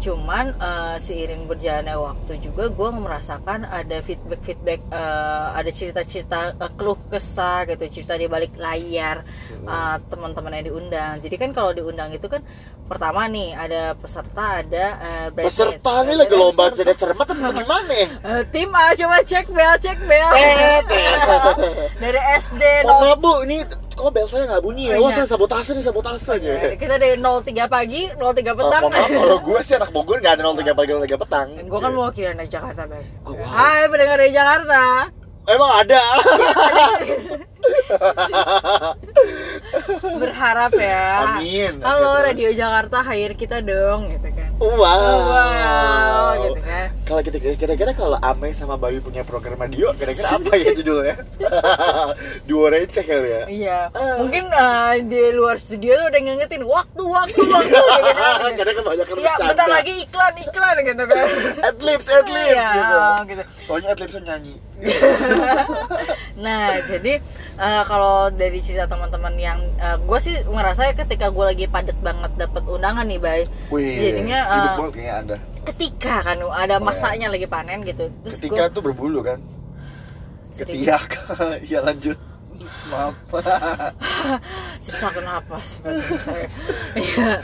Cuman 0.00 0.56
eh, 0.56 0.96
seiring 0.96 1.44
berjalannya 1.44 1.96
waktu 2.00 2.40
juga 2.40 2.72
gue 2.72 2.88
merasakan 2.88 3.68
ada 3.68 4.00
feedback 4.00 4.40
feedback, 4.40 4.80
ada 5.52 5.68
cerita-cerita 5.68 6.56
eh, 6.56 6.72
keluh 6.72 6.96
kesah 7.12 7.68
gitu, 7.68 7.84
cerita 8.00 8.16
di 8.16 8.24
balik 8.24 8.56
layar 8.56 9.20
eh, 9.52 9.96
teman-teman 10.08 10.56
yang 10.56 10.66
diundang. 10.72 11.20
Jadi 11.20 11.36
kan 11.36 11.50
kalau 11.52 11.76
diundang 11.76 12.10
itu 12.16 12.24
kan 12.32 12.40
pertama 12.90 13.28
nih 13.30 13.54
ada 13.54 13.94
peserta, 13.94 14.64
ada 14.64 14.84
eh, 14.98 15.26
bridesmaids. 15.30 15.78
Peserta 15.78 15.94
nih 16.02 16.16
lagi 16.16 16.34
lomba 16.34 16.64
cerdas 16.74 16.96
cermat 16.98 17.26
apa 17.28 17.48
gimana? 17.54 17.94
Eh, 18.20 18.42
tim 18.52 18.70
A 18.72 18.92
coba 18.96 19.20
cek 19.24 19.46
bel, 19.52 19.74
cek 19.80 19.98
bel. 20.08 20.32
Dari 22.02 22.20
SD 22.40 22.62
enggak 22.86 23.16
bu, 23.20 23.32
ini 23.44 23.58
kok 24.00 24.12
bel 24.16 24.26
saya 24.26 24.44
nggak 24.48 24.64
bunyi 24.64 24.84
ya? 24.88 24.96
Oh, 24.96 25.04
Wah 25.04 25.12
iya. 25.12 25.16
saya 25.20 25.28
sabotase 25.28 25.70
nih 25.76 25.84
sabotase 25.84 26.40
aja. 26.40 26.52
kita 26.74 26.96
dari 26.96 27.16
03 27.20 27.68
pagi, 27.68 28.08
03 28.16 28.56
petang. 28.56 28.82
Oh, 28.82 28.90
maaf, 28.90 29.10
kalau 29.12 29.38
gue 29.44 29.60
sih 29.60 29.76
anak 29.76 29.92
Bogor 29.92 30.24
nggak 30.24 30.40
ada 30.40 30.42
03 30.48 30.72
pagi 30.72 30.90
03 30.96 31.20
petang. 31.20 31.48
Gue 31.68 31.78
kan 31.78 31.90
mau 31.92 32.08
wakil 32.08 32.32
anak 32.32 32.48
Jakarta, 32.48 32.88
Bay. 32.88 33.04
Oh, 33.28 33.36
wow. 33.36 33.44
Hai 33.44 33.84
pendengar 33.92 34.16
dari 34.16 34.32
Jakarta. 34.32 35.12
Emang 35.48 35.72
ada. 35.82 36.00
Berharap 40.20 40.72
ya. 40.76 41.36
Amin. 41.36 41.80
Halo. 41.80 42.20
Radio 42.22 42.52
Jakarta, 42.52 43.00
hire 43.02 43.34
kita 43.34 43.64
dong, 43.64 44.12
gitu 44.12 44.28
kan. 44.30 44.50
Wow. 44.60 44.76
Wow, 44.78 46.26
gitu 46.44 46.60
kan. 46.62 46.88
Kalau 47.10 47.26
kita 47.26 47.42
kira-kira 47.58 47.90
kalau 47.90 48.22
Ame 48.22 48.54
sama 48.54 48.78
Bayu 48.78 49.02
punya 49.02 49.26
program 49.26 49.58
radio, 49.58 49.90
kira-kira 49.98 50.30
apa 50.30 50.54
ya 50.54 50.70
judulnya? 50.70 51.18
Duo 52.48 52.70
receh 52.70 53.02
kali 53.02 53.28
ya. 53.28 53.42
Iya, 53.50 53.78
Ah. 53.90 54.22
mungkin 54.22 54.46
eh, 54.46 54.94
di 55.02 55.34
luar 55.34 55.58
studio 55.58 55.98
tuh 55.98 56.06
udah 56.06 56.20
ngingetin 56.22 56.62
waktu, 56.62 57.02
waktu, 57.02 57.40
waktu 57.42 57.66
gitu 57.66 58.14
kan. 58.14 58.52
Karena 58.62 58.72
kebanyakan 58.78 59.14
Iya, 59.18 59.26
bercanda. 59.26 59.48
bentar 59.50 59.68
lagi 59.68 59.92
iklan, 60.06 60.34
iklan 60.38 60.76
gitu 60.86 61.02
kan. 61.02 61.26
Adlibs, 61.74 62.06
adlibs 62.06 62.54
Iya, 62.54 62.68
gitu. 62.70 62.96
gitu. 63.26 63.42
Pokoknya 63.66 63.88
adlibsnya 63.90 64.22
nyanyi. 64.22 64.54
Nah, 66.38 66.66
jadi 66.86 67.12
eh, 67.58 67.82
kalau 67.84 68.30
dari 68.30 68.58
cerita 68.62 68.86
teman-teman 68.86 69.34
yang 69.34 69.58
gue 70.00 70.18
sih 70.22 70.38
ngerasa 70.46 70.94
ketika 70.94 71.26
gue 71.28 71.42
lagi 71.44 71.66
padet 71.66 71.98
banget 71.98 72.38
dapat 72.38 72.62
undangan 72.64 73.02
nih, 73.02 73.18
Bay. 73.18 73.40
Wih, 73.68 73.98
Jadinya 73.98 74.38
sibuk 74.46 74.62
eh, 74.62 74.76
banget 74.78 74.92
kayaknya 74.94 75.14
Anda. 75.18 75.36
Ketika 75.70 76.14
kan 76.26 76.38
ada 76.50 76.76
Oh, 76.76 76.84
masanya 76.84 77.28
lagi 77.30 77.46
panen 77.46 77.86
gitu. 77.86 78.10
Terus 78.26 78.38
Ketika 78.42 78.68
gue 78.68 78.74
tuh 78.74 78.82
berbulu 78.82 79.20
kan. 79.22 79.38
Ketiak. 80.58 81.16
Iya 81.70 81.80
lanjut. 81.86 82.18
Maaf. 82.90 83.14
susah 84.84 85.10
kenapa 85.14 85.56
Iya. 86.98 87.40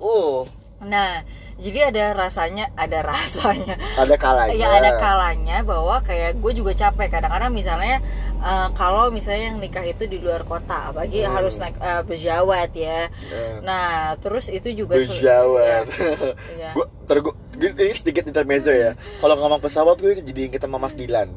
Oh, 0.00 0.48
Nah, 0.84 1.24
jadi 1.56 1.88
ada 1.88 2.04
rasanya, 2.12 2.70
ada 2.74 2.98
rasanya. 3.00 3.74
ada 4.02 4.14
kalanya. 4.14 4.52
Ya 4.52 4.68
ada 4.72 4.90
kalanya 4.96 5.60
bahwa 5.60 6.00
kayak 6.00 6.36
gue 6.36 6.52
juga 6.52 6.72
capek 6.72 7.08
kadang-kadang 7.10 7.50
misalnya 7.50 8.02
eh, 8.36 8.68
kalau 8.72 9.08
misalnya 9.08 9.48
yang 9.48 9.58
nikah 9.58 9.82
itu 9.82 10.04
di 10.04 10.18
luar 10.18 10.42
kota, 10.42 10.90
apalagi 10.90 11.22
Hmm. 11.22 11.32
harus 11.32 11.54
naik 11.56 11.76
eh, 11.76 12.02
berjawat 12.02 12.70
ya. 12.72 13.06
Ya. 13.06 13.44
Nah, 13.60 13.86
terus 14.18 14.46
itu 14.46 14.70
juga 14.72 14.96
se- 14.96 15.06
Berjawab. 15.06 15.84
Iya. 16.54 16.70
Gua 16.72 16.86
ter 17.04 17.18
gua- 17.20 17.38
ini 17.54 17.92
sedikit 17.92 18.24
intermezzo 18.24 18.70
ya. 18.70 18.92
Kalau 19.18 19.36
ngomong 19.36 19.58
pesawat 19.58 19.96
gue 19.96 20.18
jadi 20.20 20.40
inget 20.48 20.60
sama 20.60 20.76
Mas 20.76 20.92
Dilan. 20.92 21.30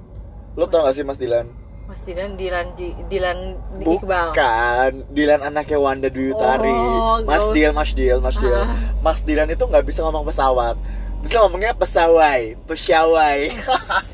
Lo 0.53 0.65
tau 0.65 0.83
gak 0.83 0.93
sih 0.93 1.03
Mas 1.03 1.17
Dilan? 1.17 1.45
Mas 1.87 2.03
Dilan 2.03 2.35
Dilan 2.35 2.67
Di- 2.75 2.97
Dilan 3.07 3.37
Di- 3.79 3.87
Iqbal. 3.87 4.35
Bukan, 4.35 4.91
Dilan 5.15 5.39
anaknya 5.39 5.79
Wanda 5.79 6.11
Dwi 6.11 6.35
Utari. 6.35 6.67
Oh, 6.67 7.23
Mas. 7.23 7.47
Dil, 7.55 7.71
Mas 7.71 7.91
Dil, 7.95 8.19
Mas 8.19 8.35
Dil. 8.35 8.51
Ah. 8.51 8.67
Mas 8.99 9.23
Dilan 9.23 9.47
itu 9.47 9.63
nggak 9.63 9.87
bisa 9.87 10.03
ngomong 10.03 10.27
pesawat. 10.27 10.75
Bisa 11.23 11.41
ngomongnya 11.41 11.71
pesawai, 11.73 12.59
pesyawai. 12.67 13.39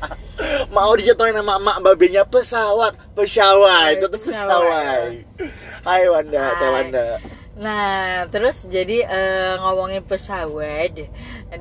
Mau 0.74 0.94
dijatuhin 0.94 1.34
sama 1.34 1.58
emak 1.58 1.78
babenya 1.82 2.22
pesawat, 2.24 2.94
Pesawai, 3.12 3.98
itu 3.98 4.06
tuh 4.08 4.18
pesyawai. 4.18 5.10
Hai 5.84 6.02
Wanda, 6.08 6.42
Hai. 6.54 6.70
Wanda. 6.72 7.06
Nah, 7.54 8.26
terus 8.34 8.66
jadi 8.66 9.06
eh, 9.06 9.54
ngomongin 9.62 10.02
pesawat. 10.02 10.98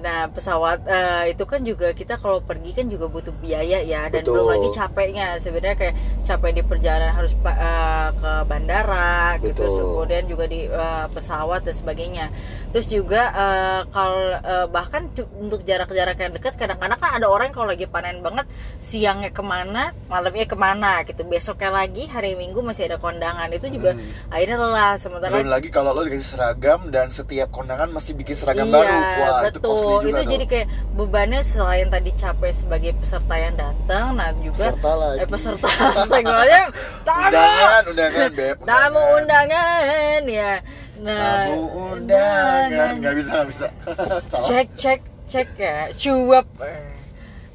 Nah, 0.02 0.26
pesawat 0.34 0.90
eh, 0.90 1.38
itu 1.38 1.46
kan 1.46 1.62
juga 1.62 1.94
kita 1.94 2.18
kalau 2.18 2.42
pergi 2.42 2.74
kan 2.74 2.90
juga 2.90 3.06
butuh 3.06 3.30
biaya 3.38 3.78
ya 3.86 4.10
dan 4.10 4.26
Betul. 4.26 4.42
belum 4.42 4.48
lagi 4.58 4.70
capeknya. 4.74 5.38
Sebenarnya 5.38 5.78
kayak 5.78 5.96
capek 6.26 6.50
di 6.58 6.62
perjalanan 6.66 7.14
harus 7.14 7.38
eh, 7.38 8.10
ke 8.18 8.32
bandara 8.50 9.38
gitu, 9.38 9.54
Betul. 9.62 9.86
kemudian 9.94 10.24
juga 10.26 10.46
di 10.50 10.66
eh, 10.66 11.06
pesawat 11.14 11.62
dan 11.62 11.76
sebagainya. 11.78 12.26
Terus 12.74 12.90
juga 12.90 13.22
eh, 13.30 13.82
kalau 13.94 14.22
eh, 14.34 14.68
bahkan 14.74 15.14
untuk 15.38 15.62
jarak-jarak 15.62 16.18
yang 16.18 16.34
dekat 16.34 16.58
kadang-kadang 16.58 16.98
kan 16.98 17.22
ada 17.22 17.30
orang 17.30 17.54
kalau 17.54 17.70
lagi 17.70 17.86
panen 17.86 18.26
banget 18.26 18.50
siangnya 18.82 19.30
ke 19.30 19.46
mana, 19.46 19.94
malamnya 20.10 20.50
ke 20.50 20.58
mana 20.58 21.06
gitu. 21.06 21.22
Besoknya 21.22 21.70
lagi 21.70 22.10
hari 22.10 22.34
Minggu 22.34 22.66
masih 22.66 22.90
ada 22.90 22.98
kondangan. 22.98 23.46
Itu 23.54 23.70
juga 23.70 23.94
Hmm. 23.94 24.02
akhirnya 24.34 24.58
lelah 24.58 24.92
sementara 24.98 25.38
Belum 25.38 25.54
lagi 25.54 25.70
kalau 25.70 25.83
lo 25.92 26.02
dikasih 26.02 26.30
seragam 26.30 26.88
dan 26.88 27.10
setiap 27.10 27.50
kondangan 27.50 27.90
masih 27.90 28.14
bikin 28.14 28.32
seragam 28.34 28.64
iya, 28.64 28.74
baru. 28.74 28.88
Wah, 28.88 29.42
itu 29.42 29.60
betul. 29.60 29.76
juga 29.76 30.00
Itu, 30.00 30.16
tuh. 30.16 30.32
jadi 30.32 30.46
kayak 30.46 30.68
bebannya 30.94 31.42
selain 31.42 31.88
tadi 31.90 32.12
capek 32.14 32.54
sebagai 32.54 32.92
peserta 32.96 33.36
yang 33.36 33.56
datang, 33.58 34.06
nah 34.14 34.30
juga 34.34 34.72
Peserta 34.72 34.92
lagi. 34.94 35.18
eh 35.18 35.28
peserta 35.28 35.68
astagfirullahaladzim. 35.92 36.70
tamu 37.04 37.28
undangan, 37.28 37.84
undangan, 37.90 38.30
Beb. 38.32 38.56
tamu 38.70 39.02
undangan 39.18 40.22
ya. 40.24 40.54
Nah, 40.96 41.44
Tamu 41.44 41.64
undangan. 41.92 42.92
Nggak 43.02 43.16
bisa, 43.18 43.32
nggak 43.34 43.50
bisa. 43.50 43.68
Cek 44.48 44.68
cek 44.78 45.00
cek 45.26 45.48
ya. 45.58 45.76
Cuap. 45.92 46.46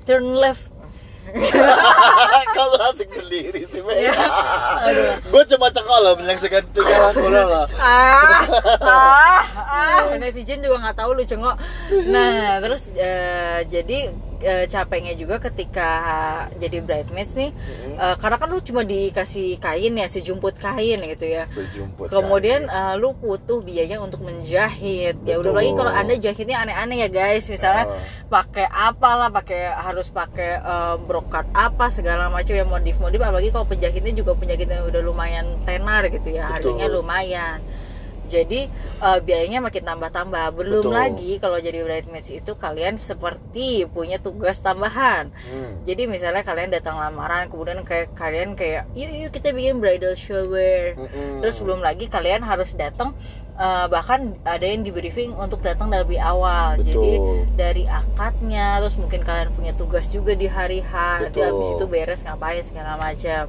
Turn 0.05 0.27
left. 0.35 0.69
Kalau 2.57 2.77
asik 2.93 3.11
sendiri 3.13 3.63
sih, 3.69 3.81
Beb. 3.85 3.97
Iya. 3.97 4.15
Gue 5.29 5.43
cuma 5.49 5.69
sekolah 5.71 6.17
bilang 6.19 6.39
seganti 6.41 6.81
kalah 6.81 7.13
bola 7.15 7.43
lah. 7.45 7.67
ah, 7.79 8.43
ah, 8.83 9.43
ah, 9.55 10.17
netizen 10.17 10.65
juga 10.65 10.81
nggak 10.83 10.97
tahu 10.99 11.11
lu 11.17 11.25
cengok. 11.25 11.57
Nah, 12.09 12.59
terus 12.65 12.91
eh, 12.97 13.65
jadi 13.69 14.28
eh, 14.41 14.65
capeknya 14.65 15.15
juga 15.15 15.39
ketika 15.39 15.91
jadi 16.55 16.79
bridesmaids 16.81 17.33
nih, 17.35 17.51
eh, 17.95 18.15
karena 18.17 18.37
kan 18.37 18.49
lu 18.49 18.59
cuma 18.59 18.83
dikasih 18.83 19.59
kain 19.59 19.93
ya, 19.93 20.07
sejumput 20.07 20.57
kain 20.57 20.99
gitu 21.01 21.27
ya. 21.27 21.45
Sejumput. 21.47 22.09
Kemudian 22.09 22.65
kali. 22.65 22.79
eh, 22.79 22.95
lu 22.97 23.13
butuh 23.13 23.61
biaya 23.61 23.99
untuk 23.99 24.23
menjahit. 24.23 25.19
Ya 25.23 25.37
udah 25.37 25.53
Betul. 25.53 25.59
lagi 25.59 25.71
kalau 25.75 25.93
anda 25.93 26.15
jahitnya 26.15 26.57
aneh-aneh 26.63 26.99
ya 27.03 27.09
guys, 27.09 27.47
misalnya 27.47 27.85
Oh. 27.87 27.99
pakai 28.29 28.67
apalah, 28.67 29.29
pakai 29.29 29.73
harus 29.73 30.09
pakai 30.09 30.61
eh, 30.61 30.97
brokat 30.99 31.47
apa 31.53 31.91
segala 31.91 32.29
macam 32.29 32.55
yang 32.55 32.69
modif-modif. 32.69 33.19
Apalagi 33.19 33.51
kalau 33.51 33.67
penjahitnya 33.67 34.13
juga 34.13 34.33
penjahitnya 34.33 34.85
udah 34.85 35.01
lumayan 35.01 35.59
tenar 35.63 36.07
gitu 36.09 36.31
ya, 36.31 36.49
Betul. 36.55 36.75
harganya 36.79 36.87
lumayan. 36.89 37.59
Jadi 38.29 38.69
eh, 39.01 39.19
biayanya 39.25 39.65
makin 39.65 39.83
tambah-tambah. 39.89 40.53
Belum 40.55 40.85
Betul. 40.87 40.95
lagi 40.95 41.33
kalau 41.41 41.59
jadi 41.59 41.81
bridesmaids 41.83 42.29
itu 42.29 42.53
kalian 42.55 43.01
seperti 43.01 43.89
punya 43.89 44.21
tugas 44.21 44.61
tambahan. 44.61 45.33
Hmm. 45.49 45.83
Jadi 45.89 46.05
misalnya 46.05 46.45
kalian 46.45 46.69
datang 46.69 47.01
lamaran, 47.01 47.49
kemudian 47.49 47.81
kayak 47.83 48.13
kalian 48.13 48.53
kayak, 48.53 48.85
yuk 48.93 49.09
yuk 49.09 49.31
kita 49.33 49.57
bikin 49.57 49.81
bridal 49.81 50.13
shower. 50.13 50.95
Mm-mm. 50.95 51.41
Terus 51.41 51.57
belum 51.65 51.81
lagi 51.81 52.13
kalian 52.13 52.45
harus 52.45 52.77
datang 52.77 53.17
eh, 53.57 53.87
bahkan 53.89 54.37
ada 54.45 54.63
yang 54.63 54.85
di 54.85 54.93
briefing 54.93 55.33
untuk 55.35 55.65
datang 55.65 55.89
lebih 55.89 56.21
awal. 56.21 56.77
Betul. 56.79 56.87
Jadi 56.87 57.13
dari 57.57 57.85
akadnya, 57.89 58.79
terus 58.85 59.01
mungkin 59.01 59.25
kalian 59.25 59.51
punya 59.57 59.73
tugas 59.73 60.07
juga 60.13 60.37
di 60.37 60.47
hari 60.47 60.85
H. 60.85 61.25
Nanti 61.25 61.41
habis 61.41 61.69
itu 61.73 61.85
beres 61.89 62.21
ngapain 62.23 62.63
segala 62.63 63.01
macam. 63.01 63.49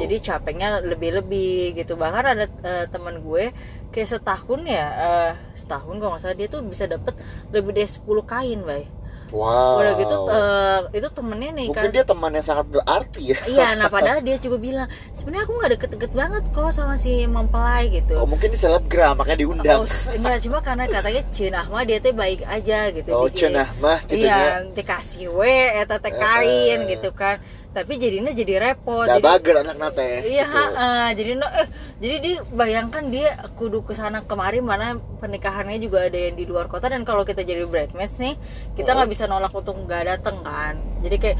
Jadi 0.00 0.16
capeknya 0.22 0.78
lebih-lebih 0.80 1.74
gitu. 1.74 1.98
Bahkan 1.98 2.24
ada 2.24 2.46
eh, 2.46 2.86
teman 2.86 3.18
gue 3.20 3.50
kayak 3.90 4.19
setahun 4.20 4.60
ya, 4.62 4.86
eh, 4.92 5.30
setahun 5.56 5.94
kalau 5.96 6.12
nggak 6.12 6.22
salah 6.22 6.36
dia 6.36 6.46
tuh 6.46 6.60
bisa 6.62 6.84
dapet 6.84 7.16
lebih 7.48 7.72
dari 7.72 7.88
10 7.88 8.04
kain, 8.22 8.60
bay. 8.60 8.84
wow. 9.30 9.78
Udah 9.78 9.94
gitu 9.94 10.16
eh, 10.28 10.78
itu 10.98 11.08
temennya 11.08 11.50
nih 11.54 11.66
Mungkin 11.70 11.86
kan. 11.86 11.94
dia 11.94 12.02
teman 12.02 12.30
yang 12.34 12.42
sangat 12.42 12.66
berarti 12.66 13.22
ya. 13.30 13.38
Iya, 13.46 13.68
nah 13.78 13.86
padahal 13.86 14.20
dia 14.20 14.36
juga 14.36 14.58
bilang 14.58 14.88
sebenarnya 15.14 15.46
aku 15.46 15.52
nggak 15.54 15.70
deket-deket 15.78 16.10
banget 16.12 16.42
kok 16.50 16.70
sama 16.74 16.98
si 16.98 17.24
mempelai 17.24 17.88
gitu. 17.88 18.18
Oh, 18.18 18.26
mungkin 18.26 18.50
dia 18.50 18.58
selebgram 18.58 19.14
makanya 19.14 19.38
diundang. 19.38 19.80
Oh, 19.80 19.88
enggak 20.10 20.38
cuma 20.42 20.58
karena 20.60 20.84
katanya 20.84 21.22
Cin 21.30 21.54
Ahmad 21.54 21.86
dia 21.86 22.02
teh 22.02 22.10
baik 22.10 22.42
aja 22.42 22.90
gitu. 22.90 23.10
Oh, 23.14 23.30
Di- 23.30 23.38
cenah 23.38 23.70
mah 23.78 24.02
gitu 24.04 24.26
Iya, 24.26 24.66
dikasih 24.74 25.30
we 25.30 25.56
eta 25.78 25.96
teh 25.96 26.10
kain 26.10 26.80
eh. 26.84 26.98
gitu 26.98 27.14
kan. 27.14 27.38
Tapi 27.70 28.02
jadinya 28.02 28.34
jadi 28.34 28.58
repot. 28.58 29.06
Jadi, 29.06 29.22
bager 29.22 29.62
anak 29.62 29.76
nate. 29.78 30.26
Iya, 30.26 30.42
gitu. 30.50 30.74
ha, 30.74 31.14
jadi 31.14 31.30
no, 31.38 31.46
eh, 31.46 31.68
jadi 32.02 32.16
dia 32.18 32.36
bayangkan 32.50 33.04
dia 33.14 33.30
kudu 33.54 33.86
ke 33.86 33.94
sana 33.94 34.26
kemari 34.26 34.58
mana 34.58 34.98
pernikahannya 35.22 35.78
juga 35.78 36.10
ada 36.10 36.18
yang 36.18 36.34
di 36.34 36.50
luar 36.50 36.66
kota 36.66 36.90
dan 36.90 37.06
kalau 37.06 37.22
kita 37.22 37.46
jadi 37.46 37.62
bridesmaids 37.70 38.18
nih, 38.18 38.34
kita 38.74 38.90
nggak 38.98 39.10
bisa 39.14 39.30
nolak 39.30 39.54
untuk 39.54 39.78
nggak 39.86 40.02
dateng 40.02 40.42
kan. 40.42 40.82
Jadi 40.98 41.16
kayak 41.22 41.38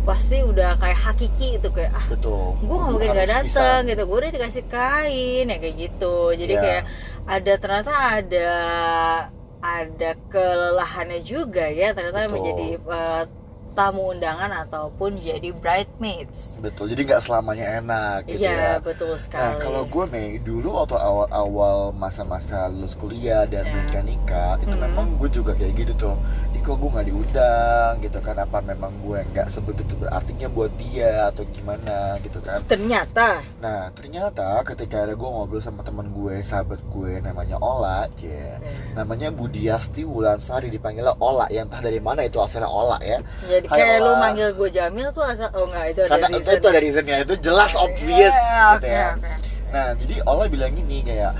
pasti 0.00 0.40
udah 0.40 0.80
kayak 0.80 0.96
hakiki 0.96 1.60
itu 1.60 1.68
kayak 1.72 1.92
ah 1.92 2.06
Betul. 2.08 2.56
gue 2.56 2.72
nggak 2.72 2.88
mungkin 2.88 3.08
nggak 3.12 3.28
bisa. 3.28 3.36
dateng 3.36 3.78
gitu 3.84 4.02
gue 4.08 4.16
udah 4.16 4.32
dikasih 4.32 4.64
kain 4.64 5.44
ya 5.44 5.56
kayak 5.60 5.76
gitu 5.76 6.16
jadi 6.40 6.54
Iya. 6.56 6.62
kayak 6.64 6.82
ada 7.28 7.52
ternyata 7.60 7.92
ada 8.16 8.50
ada 9.60 10.10
kelelahannya 10.32 11.20
juga 11.20 11.68
ya 11.68 11.92
ternyata 11.92 12.26
Betul. 12.26 12.32
menjadi 12.32 12.66
eh, 12.80 13.24
tamu 13.72 14.10
undangan 14.10 14.50
ataupun 14.64 15.16
jadi 15.16 15.50
bridesmaids 15.52 16.58
Betul. 16.58 16.90
Jadi 16.90 17.00
nggak 17.06 17.22
selamanya 17.22 17.66
enak 17.78 18.18
gitu 18.26 18.42
ya. 18.42 18.50
iya 18.52 18.70
betul 18.78 19.14
sekali 19.14 19.40
Nah 19.40 19.52
kalau 19.56 19.82
gue 19.84 20.04
Mei 20.06 20.38
dulu 20.38 20.76
waktu 20.76 20.96
awal-awal 20.96 21.92
masa-masa 21.92 22.66
lulus 22.66 22.94
kuliah 22.94 23.44
dan 23.44 23.62
Ya. 23.62 23.76
nikah 23.76 24.02
nikah 24.02 24.52
itu 24.58 24.72
memang 24.72 25.14
gue 25.16 25.28
juga 25.28 25.52
kayak 25.52 25.74
gitu 25.76 25.92
tuh. 25.96 26.14
Ih 26.50 26.60
kok 26.60 26.76
gue 26.76 26.90
nggak 26.90 27.06
diundang 27.06 27.92
gitu 28.00 28.18
kan? 28.18 28.36
Apa 28.36 28.58
memang 28.60 28.90
gue 29.00 29.18
nggak 29.30 29.46
sebegitu 29.48 29.94
berartinya 29.94 30.48
buat 30.48 30.72
dia 30.74 31.28
atau 31.28 31.44
gimana 31.46 32.16
gitu 32.20 32.40
kan? 32.40 32.58
ternyata 32.64 33.44
Nah 33.58 33.92
ternyata 33.92 34.64
ketika 34.64 35.04
ada 35.04 35.14
gue 35.14 35.28
ngobrol 35.28 35.60
sama 35.60 35.80
teman 35.80 36.10
gue, 36.10 36.40
sahabat 36.40 36.80
gue 36.88 37.20
namanya 37.20 37.56
Ola, 37.56 38.08
ya. 38.16 38.58
Namanya 38.92 39.30
Budiasti 39.30 40.02
Wulansari 40.02 40.68
dipanggilnya 40.68 41.14
Ola, 41.16 41.46
yang 41.48 41.68
entah 41.68 41.78
dari 41.80 42.00
mana 42.00 42.24
itu 42.24 42.40
asalnya 42.40 42.66
Ola 42.66 42.98
ya. 43.00 43.20
Jadi 43.62 43.68
kayak 43.70 43.96
lu 43.98 44.08
Ola. 44.08 44.20
manggil 44.20 44.48
gue 44.52 44.68
Jamil 44.68 45.08
tuh 45.10 45.22
asal 45.22 45.48
oh 45.52 45.64
enggak 45.64 45.84
itu 45.88 46.00
ada 46.00 46.10
Karena 46.10 46.26
reason 46.30 46.52
itu 46.52 46.66
ada 46.66 46.80
reasonnya 46.80 47.16
itu 47.20 47.34
jelas 47.38 47.72
obvious 47.74 48.32
Iya, 48.32 48.64
gitu 48.74 48.76
oke, 48.76 48.90
ya. 48.90 49.08
oke. 49.12 49.30
Nah, 49.70 49.88
jadi 49.94 50.14
Ola 50.24 50.44
bilang 50.46 50.72
gini 50.72 50.98
kayak 51.00 51.32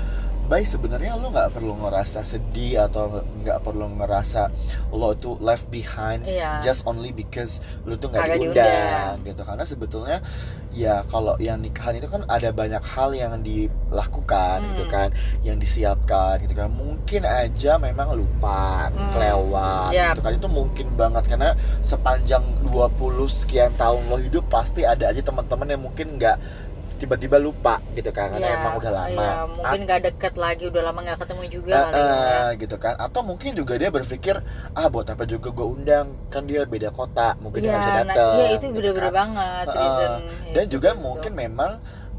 baik 0.51 0.67
sebenarnya 0.67 1.15
lo 1.15 1.31
nggak 1.31 1.55
perlu 1.55 1.79
ngerasa 1.79 2.27
sedih 2.27 2.83
atau 2.83 3.07
nggak 3.39 3.63
perlu 3.63 3.87
ngerasa 3.95 4.51
lo 4.91 5.15
tuh 5.15 5.39
left 5.39 5.63
behind 5.69 6.27
Iya. 6.27 6.59
just 6.59 6.83
only 6.83 7.09
because 7.09 7.63
lo 7.81 7.95
tuh 7.95 8.11
nggak 8.11 8.35
diundang, 8.35 8.51
diundang. 8.51 9.13
gitu 9.23 9.41
karena 9.41 9.63
sebetulnya 9.63 10.17
ya 10.69 11.07
kalau 11.07 11.35
yang 11.37 11.55
nikahan 11.57 11.95
itu 11.95 12.05
kan 12.05 12.27
ada 12.27 12.51
banyak 12.51 12.83
hal 12.85 13.11
yang 13.13 13.39
dilakukan 13.39 14.59
Hmm. 14.59 14.67
gitu 14.69 14.85
kan 14.87 15.07
yang 15.41 15.55
disiapkan 15.55 16.43
gitu 16.43 16.51
kan 16.53 16.67
mungkin 16.67 17.23
aja 17.23 17.79
memang 17.79 18.11
lupa 18.13 18.91
Hmm. 18.91 19.07
kelewat 19.09 19.95
Yap. 19.95 20.11
gitu 20.11 20.21
kan 20.21 20.33
itu 20.35 20.49
mungkin 20.49 20.87
banget 20.93 21.23
karena 21.27 21.55
sepanjang 21.81 22.43
20 22.61 22.91
sekian 23.31 23.71
tahun 23.73 24.03
lo 24.05 24.19
hidup 24.19 24.43
pasti 24.47 24.83
ada 24.83 25.07
aja 25.07 25.23
teman-teman 25.23 25.67
yang 25.69 25.81
mungkin 25.81 26.19
nggak 26.19 26.35
tiba-tiba 27.01 27.37
lupa 27.37 27.81
gitu 27.91 28.09
kan 28.09 28.29
karena 28.29 28.45
Iya, 28.45 28.55
emang 28.55 28.73
udah 28.77 28.91
lama 28.93 29.09
iya, 29.09 29.31
mungkin 29.49 29.79
nggak 29.83 29.99
deket 30.05 30.33
lagi 30.35 30.63
udah 30.65 30.81
lama 30.83 30.99
nggak 31.01 31.19
ketemu 31.19 31.43
juga 31.49 31.73
Eh, 31.73 31.83
kali 31.83 31.97
ya. 31.97 32.13
eh, 32.37 32.49
gitu 32.57 32.75
kan 32.77 32.93
atau 32.95 33.21
mungkin 33.21 33.51
juga 33.51 33.73
dia 33.75 33.89
berpikir 33.89 34.35
ah 34.71 34.85
buat 34.85 35.07
apa 35.07 35.25
juga 35.25 35.49
gue 35.49 35.67
undang 35.67 36.05
kan 36.27 36.45
dia 36.45 36.61
beda 36.63 36.89
kota 36.91 37.33
mungkin 37.37 37.59
dia 37.59 37.69
nggak 37.69 37.81
bisa 37.81 37.89
Iya, 37.89 37.97
nah, 37.97 38.07
datang 38.07 38.33
iya 38.37 38.45
itu 38.51 38.65
gitu 38.67 38.75
bener-bener 38.77 39.03
kan. 39.03 39.13
banget 39.17 39.65
reason 39.73 40.09
dan 40.47 40.63
itu 40.63 40.71
juga 40.71 40.89
gitu. 40.91 41.01
mungkin 41.01 41.31
memang 41.33 41.71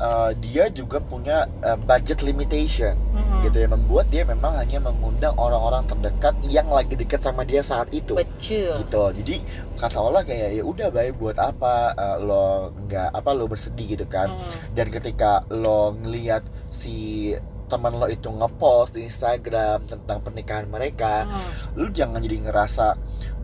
eh, 0.02 0.30
dia 0.42 0.66
juga 0.68 0.98
punya 0.98 1.46
eh, 1.62 1.78
budget 1.78 2.20
limitation 2.20 2.98
Mm-mm. 3.14 3.46
gitu 3.46 3.56
ya 3.56 3.68
membuat 3.68 4.10
dia 4.10 4.22
memang 4.22 4.54
hanya 4.54 4.82
mengundang 4.82 5.30
orang-orang 5.36 5.86
terdekat 5.86 6.34
yang 6.44 6.66
lagi 6.66 6.92
dekat 6.92 7.22
sama 7.22 7.42
dia 7.42 7.62
saat 7.62 7.86
itu 7.90 8.18
Betul. 8.18 8.82
gitu 8.82 9.02
jadi 9.22 9.36
kata 9.78 9.96
Allah 9.96 10.22
kayak 10.22 10.50
ya 10.52 10.62
udah 10.62 10.88
baik 10.90 11.14
buat 11.16 11.38
apa 11.38 11.74
eh, 11.94 12.16
lo 12.18 12.44
nggak 12.82 13.08
apa 13.14 13.30
lo 13.30 13.46
bersedih 13.46 13.94
gitu 13.94 14.06
kan 14.06 14.28
Mm. 14.32 14.74
dan 14.74 14.86
ketika 14.88 15.30
lo 15.48 15.92
ngelihat 15.94 16.42
si 16.68 17.30
teman 17.68 17.96
lo 17.96 18.04
itu 18.04 18.28
ngepost 18.28 18.92
di 18.92 19.08
Instagram 19.08 19.84
tentang 19.86 20.20
pernikahan 20.20 20.66
mereka 20.66 21.24
Mm. 21.24 21.50
lu 21.78 21.86
jangan 21.90 22.20
jadi 22.20 22.36
ngerasa 22.44 22.86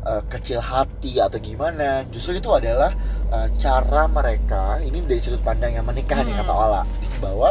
uh, 0.05 0.23
kecil 0.31 0.63
hati 0.63 1.19
atau 1.19 1.39
gimana 1.41 2.05
justru 2.13 2.39
itu 2.39 2.51
adalah 2.53 2.95
uh, 3.33 3.49
cara 3.59 4.07
mereka 4.07 4.79
ini 4.83 5.03
dari 5.03 5.21
sudut 5.23 5.43
pandang 5.43 5.75
yang 5.75 5.87
menikah 5.87 6.23
nih 6.23 6.35
Hmm. 6.35 6.43
kata 6.45 6.53
Allah 6.55 6.85
bahwa 7.19 7.49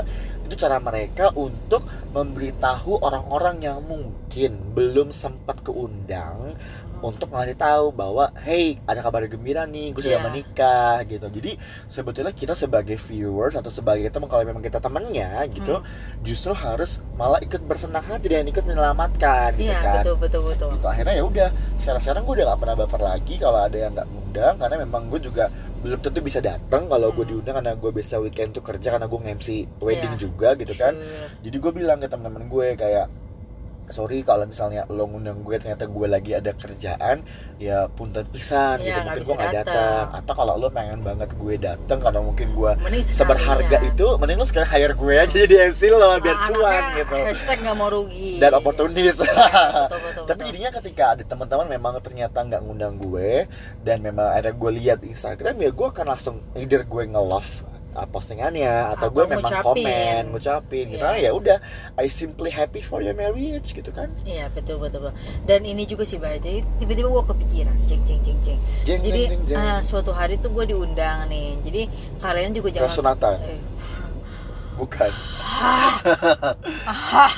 itu 0.47 0.55
cara 0.63 0.79
mereka 0.79 1.35
untuk 1.35 1.83
memberitahu 2.15 3.03
orang-orang 3.03 3.59
yang 3.59 3.83
mungkin 3.83 4.63
belum 4.71 5.11
sempat 5.11 5.59
keundang 5.59 6.55
untuk 6.99 7.29
ngasih 7.29 7.53
tahu 7.53 7.91
bahwa 7.91 8.33
hey 8.37 8.81
ada 8.83 8.99
kabar 8.99 9.23
gembira 9.23 9.63
nih 9.63 9.91
gue 9.91 10.01
sudah 10.01 10.17
Iya. 10.17 10.25
menikah 10.25 10.95
gitu 11.03 11.27
jadi 11.29 11.51
sebetulnya 11.87 12.31
kita 12.31 12.53
sebagai 12.53 12.97
viewers 12.97 13.53
atau 13.53 13.69
sebagai 13.69 14.07
teman 14.07 14.25
kalau 14.25 14.43
memang 14.43 14.59
kita 14.59 14.77
temannya 14.77 15.29
gitu 15.51 15.75
Hmm. 15.75 15.85
justru 16.21 16.51
harus 16.51 16.97
malah 17.13 17.37
ikut 17.39 17.61
bersenang 17.61 18.03
hati 18.03 18.27
dan 18.27 18.43
ikut 18.43 18.63
menyelamatkan 18.63 19.53
gitu 19.53 19.67
Iya 19.67 19.77
kan 19.77 19.95
betul 19.99 20.15
betul 20.17 20.41
betul. 20.43 20.69
gitu 20.73 20.85
akhirnya 20.85 21.13
ya 21.13 21.23
udah 21.23 21.49
sekarang 21.75 22.01
sekarang 22.01 22.21
gue 22.23 22.33
udah 22.35 22.45
gak 22.47 22.59
pernah 22.59 22.75
baper 22.77 23.01
lagi 23.03 23.35
kalau 23.35 23.59
ada 23.59 23.77
yang 23.77 23.91
nggak 23.93 24.07
ngundang 24.07 24.55
karena 24.57 24.75
memang 24.79 25.01
gue 25.07 25.19
juga 25.21 25.45
belum 25.77 25.99
tentu 25.99 26.19
bisa 26.19 26.39
datang 26.39 26.85
kalau 26.85 27.11
gue 27.11 27.21
Hmm. 27.21 27.31
diundang 27.31 27.55
karena 27.55 27.73
gue 27.73 27.91
bisa 27.91 28.17
weekend 28.17 28.49
tuh 28.51 28.61
kerja 28.61 28.89
karena 28.91 29.05
gue 29.05 29.19
nge-MC 29.19 29.47
wedding 29.79 30.11
Iya. 30.11 30.19
juga 30.19 30.49
gitu 30.55 30.73
kan 30.73 30.93
Sure. 30.93 31.29
jadi 31.41 31.57
gue 31.59 31.71
bilang 31.71 31.97
ke 31.97 32.07
teman-teman 32.07 32.45
gue 32.47 32.67
kayak 32.73 33.05
sorry 33.89 34.19
kalau 34.19 34.43
misalnya 34.43 34.83
lo 34.87 35.05
ngundang 35.05 35.39
gue 35.39 35.55
ternyata 35.55 35.85
gue 35.85 36.07
lagi 36.07 36.31
ada 36.31 36.51
kerjaan 36.51 37.23
ya 37.55 37.87
punten 37.87 38.27
pisan 38.27 38.77
Iya, 38.77 38.83
gitu 38.83 38.99
mungkin 39.01 39.23
gue 39.23 39.35
nggak 39.37 39.55
datang. 39.57 40.05
atau 40.13 40.33
kalau 40.35 40.53
lo 40.55 40.67
pengen 40.67 40.99
banget 40.99 41.29
gue 41.31 41.53
datang 41.55 41.97
karena 41.97 42.19
mungkin 42.19 42.47
gue 42.51 42.71
seberharga 43.01 43.63
sekalian. 43.73 43.89
itu 43.89 44.07
mending 44.15 44.37
lo 44.37 44.45
sekarang 44.45 44.69
hire 44.69 44.93
gue 44.93 45.13
aja 45.15 45.35
jadi 45.39 45.55
MC 45.69 45.81
lo 45.89 45.97
biar 46.17 46.35
Ah, 46.35 46.45
cuan 46.47 46.67
anaknya 46.67 46.95
gitu 46.99 47.15
Hashtag 47.25 47.57
nggak 47.59 47.75
mau 47.75 47.89
rugi. 47.89 48.31
dan 48.37 48.51
oportunis 48.53 49.15
Betul, 49.15 49.31
betul, 49.31 50.25
tapi 50.29 50.35
betul. 50.37 50.47
jadinya 50.51 50.71
ketika 50.73 51.03
ada 51.09 51.23
teman-teman 51.23 51.65
memang 51.69 51.93
ternyata 51.99 52.37
nggak 52.39 52.61
ngundang 52.61 52.95
gue 52.97 53.47
dan 53.81 53.97
memang 53.99 54.27
ada 54.29 54.51
gue 54.51 54.71
lihat 54.73 54.99
Instagram 55.01 55.55
ya 55.57 55.69
gue 55.69 55.87
akan 55.87 56.05
langsung 56.07 56.35
either 56.53 56.83
gue 56.83 57.03
nge-love 57.07 57.63
uh, 57.97 58.05
postingannya 58.05 58.69
atau 58.93 59.09
Atau 59.09 59.09
gue 59.11 59.23
memang 59.27 59.41
ngucapin. 59.43 59.83
komen 59.83 60.23
ngucapin 60.31 60.85
gitu 60.87 60.95
Iya. 60.95 61.03
Karena 61.03 61.17
ya 61.19 61.31
udah 61.33 61.57
I 61.95 62.07
simply 62.07 62.49
happy 62.49 62.79
for 62.79 63.01
your 63.01 63.11
marriage 63.13 63.73
gitu 63.73 63.89
kan 63.89 64.13
Iya 64.23 64.47
betul 64.49 64.77
betul 64.77 65.01
betul. 65.03 65.15
Dan 65.43 65.61
ini 65.63 65.83
juga 65.83 66.03
sih 66.03 66.15
Bay, 66.15 66.37
jadi 66.37 66.61
tiba-tiba 66.77 67.09
gue 67.09 67.23
kepikiran, 67.25 67.75
jeng 67.83 68.01
jeng 68.03 68.21
jeng 68.21 68.39
jeng. 68.39 68.59
Jeng, 68.83 68.99
Jadi 69.01 69.21
jeng, 69.25 69.41
jeng, 69.43 69.43
jeng. 69.49 69.57
ah, 69.57 69.81
suatu 69.81 70.11
hari 70.11 70.37
tuh 70.37 70.49
gue 70.49 70.65
diundang 70.67 71.25
nih. 71.25 71.57
Jadi 71.59 71.81
kalian 72.17 72.51
juga 72.51 72.69
jangan. 72.71 72.93
Sunatan 72.93 73.35
Eh, 73.41 73.59
bukan 74.75 75.11
ah, 75.41 75.97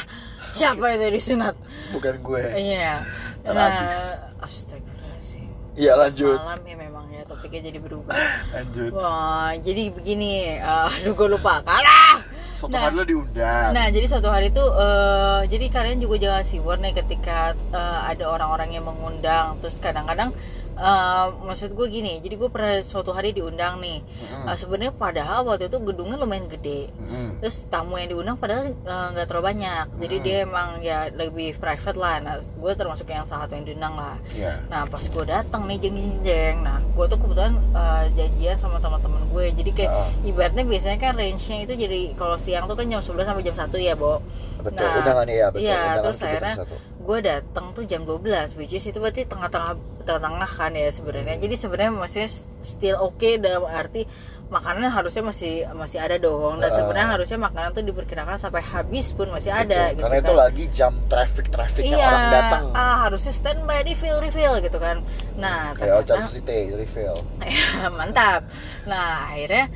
siapa 0.51 0.85
itu 0.91 1.07
disunat? 1.09 1.55
bukan 1.89 2.19
gue 2.19 2.43
Iya. 2.53 3.01
Nah, 3.41 3.55
habis. 3.55 3.95
astagfirullahaladzim. 4.41 5.47
iya 5.73 5.93
lanjut 5.95 6.35
Malam 6.37 6.61
ya 6.61 6.75
memang 6.77 6.98
topiknya 7.29 7.69
jadi 7.69 7.79
berubah. 7.79 8.17
lanjut 8.51 8.89
Wah, 8.91 9.53
jadi 9.55 9.83
begini. 9.89 10.57
eh, 10.57 10.93
aduh 10.97 11.13
gue 11.13 11.27
lupa. 11.29 11.61
Kalah. 11.61 12.25
suatu 12.51 12.75
Nah. 12.75 12.83
hari 12.83 12.95
lo 12.97 13.05
diundang 13.05 13.71
Nah, 13.71 13.87
jadi 13.87 14.03
suatu 14.03 14.27
hari 14.27 14.51
itu 14.51 14.59
eh 14.59 15.41
jadi 15.47 15.65
kalian 15.69 15.97
juga 16.01 16.15
jangan 16.19 16.43
siwar 16.43 16.75
nih 16.75 16.91
ketika 16.91 17.37
eh, 17.55 17.99
ada 18.09 18.25
orang-orang 18.27 18.73
yang 18.73 18.83
mengundang. 18.83 19.55
Terus 19.61 19.77
kadang-kadang 19.77 20.35
eh, 20.79 21.25
maksud 21.41 21.69
gue 21.71 21.87
gini, 21.87 22.17
jadi 22.17 22.33
gue 22.33 22.47
pernah 22.47 22.79
suatu 22.79 23.11
hari 23.11 23.29
diundang 23.29 23.77
nih. 23.77 23.99
Mm-mm. 23.99 24.47
Eh, 24.47 24.55
Sebenarnya 24.55 24.91
padahal 24.91 25.43
waktu 25.43 25.67
itu 25.67 25.77
gedungnya 25.77 26.15
lumayan 26.15 26.47
gede. 26.47 26.87
Mm-mm. 26.95 27.39
Terus 27.39 27.67
tamu 27.67 27.95
yang 27.95 28.09
diundang 28.09 28.35
padahal 28.35 28.71
eh, 28.71 29.07
nggak 29.11 29.25
terlalu 29.25 29.45
banyak. 29.45 29.85
Jadi 29.99 30.15
Hmm. 30.15 30.23
dia 30.23 30.37
emang 30.41 30.69
ya 30.79 30.99
lebih 31.09 31.55
private 31.55 31.95
lah. 31.95 32.15
Nah, 32.17 32.33
gue 32.39 32.71
termasuk 32.73 33.05
yang 33.05 33.23
salah 33.23 33.45
satu 33.45 33.53
yang 33.53 33.65
diundang 33.65 33.93
lah. 33.93 34.15
Iya. 34.31 34.63
Nah 34.65 34.83
pas 34.85 35.03
gue 35.03 35.25
datang 35.25 35.63
nih 35.65 35.77
jeng 35.77 35.95
jeng 35.95 36.17
jeng, 36.21 36.55
nah 36.61 36.79
gue 36.79 37.05
tuh 37.05 37.17
kebetulan 37.17 37.53
eh, 37.71 38.03
janjian 38.13 38.55
sama 38.55 38.77
teman-teman 38.77 39.23
gue, 39.27 39.45
jadi 39.53 39.71
kayak 39.73 39.91
Ah. 39.91 40.07
ibaratnya 40.21 40.63
biasanya 40.63 40.97
kan 40.97 41.13
range-nya 41.13 41.57
itu 41.61 41.73
jadi 41.75 41.99
kalau 42.13 42.35
siang 42.35 42.65
tuh 42.65 42.73
kan 42.73 42.85
jam 42.85 42.99
11 42.99 43.25
sampai 43.25 43.43
jam 43.43 43.53
1 43.53 43.75
ya, 43.77 43.93
Bo. 43.93 44.23
betul 44.59 44.83
Nah, 44.83 44.99
undangannya 44.99 45.35
ya 45.35 45.47
betul 45.49 45.63
iya, 45.63 45.75
undangan 45.77 46.03
terus 46.03 46.19
akhirnya 46.19 46.53
satu. 46.57 46.75
Gue 46.99 47.23
datang 47.23 47.71
tuh 47.71 47.87
jam 47.87 48.03
12, 48.03 48.59
which 48.59 48.75
is 48.75 48.83
itu 48.85 48.99
berarti 48.99 49.23
tengah-tengah 49.25 49.79
tengah-tengah 50.03 50.49
kan 50.49 50.71
ya 50.75 50.89
sebenarnya. 50.91 51.39
Jadi 51.39 51.55
sebenarnya 51.55 51.93
masih 51.95 52.25
still 52.61 52.97
oke 52.99 53.29
dalam 53.39 53.65
arti 53.65 54.03
makanan 54.49 54.89
harusnya 54.89 55.21
masih 55.21 55.69
masih 55.77 56.01
ada 56.01 56.17
dong. 56.17 56.57
Dan 56.57 56.73
Ah. 56.73 56.75
sebenarnya 56.75 57.09
harusnya 57.13 57.37
makanan 57.37 57.69
tuh 57.71 57.85
diperkirakan 57.85 58.35
sampai 58.41 58.65
habis 58.65 59.13
pun 59.13 59.29
masih 59.29 59.53
ada 59.53 59.93
Betul. 59.93 59.95
gitu 59.95 60.03
karena 60.09 60.17
kan. 60.17 60.25
itu 60.25 60.33
lagi 60.33 60.63
jam 60.73 60.93
traffic 61.05 61.45
traffic 61.53 61.83
iya. 61.85 62.01
orang 62.09 62.25
datang. 62.33 62.63
Ah, 62.73 62.95
harusnya 63.05 63.33
standby 63.33 63.85
refill 63.85 64.17
refill 64.17 64.57
gitu 64.59 64.81
kan. 64.81 65.05
Nah 65.37 65.77
kayak 65.77 66.09
City 66.33 66.73
refill. 66.73 67.15
Mantap. 67.97 68.49
Nah 68.89 69.29
akhirnya 69.29 69.69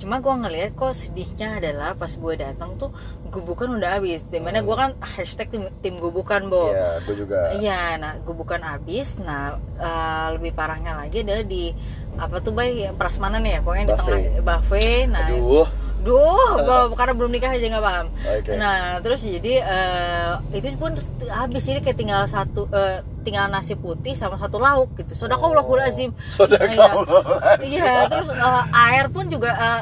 cuma 0.00 0.16
gue 0.16 0.32
ngeliat 0.34 0.72
kok 0.72 0.90
sedihnya 0.90 1.60
adalah 1.60 1.92
pas 1.92 2.08
gue 2.08 2.34
datang 2.34 2.74
tuh 2.74 2.88
gubukan 3.28 3.68
udah 3.70 3.94
habis 3.94 4.24
di 4.24 4.40
mana 4.40 4.58
gue 4.58 4.72
kan 4.72 4.96
hashtag 4.98 5.46
tim, 5.46 5.68
tim 5.78 5.94
gubukan 5.96 6.48
bo 6.48 6.72
Iya, 6.72 7.04
gue 7.04 7.14
juga. 7.14 7.38
Iya, 7.52 7.82
nah 7.96 8.12
gubukan 8.18 8.58
habis. 8.58 9.14
Nah 9.16 9.44
eh, 9.76 10.26
lebih 10.34 10.50
parahnya 10.50 10.96
lagi 10.96 11.20
adalah 11.20 11.44
di 11.44 11.70
apa 12.16 12.40
tuh 12.40 12.50
bay 12.50 12.90
prasmanan 12.92 13.44
ya, 13.44 13.60
pokoknya 13.60 13.84
di 13.84 13.92
Buffet. 13.92 14.08
tengah 14.10 14.42
buffet. 14.42 15.00
Nah, 15.06 15.28
Aduh, 15.28 15.68
duh, 16.00 16.56
karena 16.98 17.12
belum 17.12 17.30
nikah 17.30 17.52
aja 17.52 17.66
nggak 17.68 17.84
paham. 17.84 18.06
oke. 18.10 18.52
Nah 18.56 18.76
terus 18.98 19.20
jadi 19.20 19.52
eh, 19.62 20.32
itu 20.50 20.74
pun 20.74 20.96
habis 21.28 21.64
ini 21.68 21.78
kayak 21.78 21.98
tinggal 22.00 22.24
satu 22.24 22.66
eh, 22.72 23.04
tinggal 23.20 23.46
nasi 23.52 23.76
putih 23.76 24.16
sama 24.16 24.36
satu 24.40 24.56
lauk 24.56 24.92
gitu. 24.96 25.12
Sodakallahulazim. 25.14 26.10
Sodakallahulazim. 26.38 27.62
Iya, 27.62 28.08
terus 28.08 28.28
eh, 28.32 28.64
air 28.90 29.06
pun 29.12 29.28
juga 29.28 29.52
eh, 29.54 29.80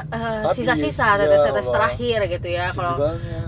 Habis, 0.49 0.61
sisa-sisa 0.61 1.15
ya 1.15 1.25
tetes-tetes 1.25 1.65
Allah. 1.67 1.75
terakhir 1.75 2.19
gitu 2.27 2.47
ya. 2.51 2.65
Kalau. 2.75 2.95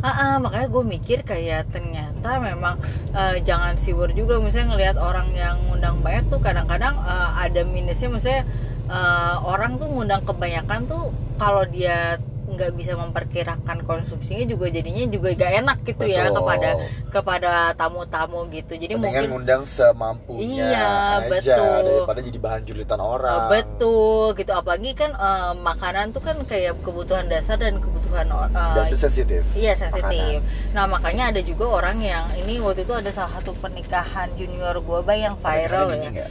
Ah, 0.01 0.09
ah, 0.09 0.33
makanya 0.41 0.67
gue 0.71 0.83
mikir 0.83 1.19
kayak 1.21 1.69
ternyata 1.69 2.41
memang 2.41 2.81
eh, 3.13 3.43
jangan 3.45 3.77
siwur 3.77 4.09
juga 4.15 4.41
misalnya 4.41 4.73
ngelihat 4.73 4.97
orang 4.97 5.29
yang 5.37 5.61
ngundang 5.69 6.01
banyak 6.01 6.25
tuh 6.31 6.39
kadang-kadang 6.41 6.97
eh, 7.05 7.29
ada 7.45 7.61
minusnya 7.67 8.09
misalnya 8.09 8.43
eh, 8.89 9.35
orang 9.45 9.77
tuh 9.77 9.87
ngundang 9.91 10.25
kebanyakan 10.25 10.89
tuh 10.89 11.13
kalau 11.37 11.65
dia 11.69 12.17
nggak 12.51 12.71
bisa 12.75 12.93
memperkirakan 12.93 13.77
konsumsinya 13.87 14.43
juga 14.43 14.67
jadinya 14.67 15.07
juga 15.07 15.29
gak 15.33 15.51
enak 15.63 15.77
gitu 15.87 16.05
ya 16.05 16.27
Betul. 16.27 16.35
kepada 16.37 16.69
kepada 17.09 17.51
tamu-tamu 17.73 18.45
gitu 18.51 18.73
jadi 18.75 18.93
Mendingan 18.95 19.07
mungkin 19.07 19.29
ngundang 19.31 19.63
semampunya 19.63 20.67
Iya, 20.71 20.87
aja 21.31 21.55
betul. 21.55 21.75
daripada 21.87 22.19
jadi 22.19 22.39
bahan 22.43 22.61
julitan 22.67 22.99
orang. 22.99 23.47
betul 23.47 24.35
gitu 24.35 24.51
apalagi 24.51 24.91
kan 24.93 25.11
eh, 25.15 25.53
makanan 25.55 26.11
tuh 26.11 26.21
kan 26.21 26.35
kayak 26.43 26.75
kebutuhan 26.83 27.25
dasar 27.31 27.55
dan 27.55 27.79
kebutuhan 27.79 28.27
eh, 28.27 28.47
Dan 28.75 28.83
itu 28.91 28.99
sensitif. 28.99 29.43
Iya 29.55 29.73
sensitif. 29.73 30.43
Nah 30.75 30.85
makanya 30.85 31.31
ada 31.31 31.41
juga 31.41 31.65
orang 31.81 31.97
yang 32.03 32.27
ini 32.35 32.59
waktu 32.59 32.83
itu 32.83 32.91
ada 32.91 33.09
salah 33.09 33.39
satu 33.39 33.55
pernikahan 33.57 34.27
junior 34.35 34.75
gue 34.77 34.99
bay 35.01 35.23
yang 35.23 35.39
viral 35.39 35.95
ya. 35.95 36.27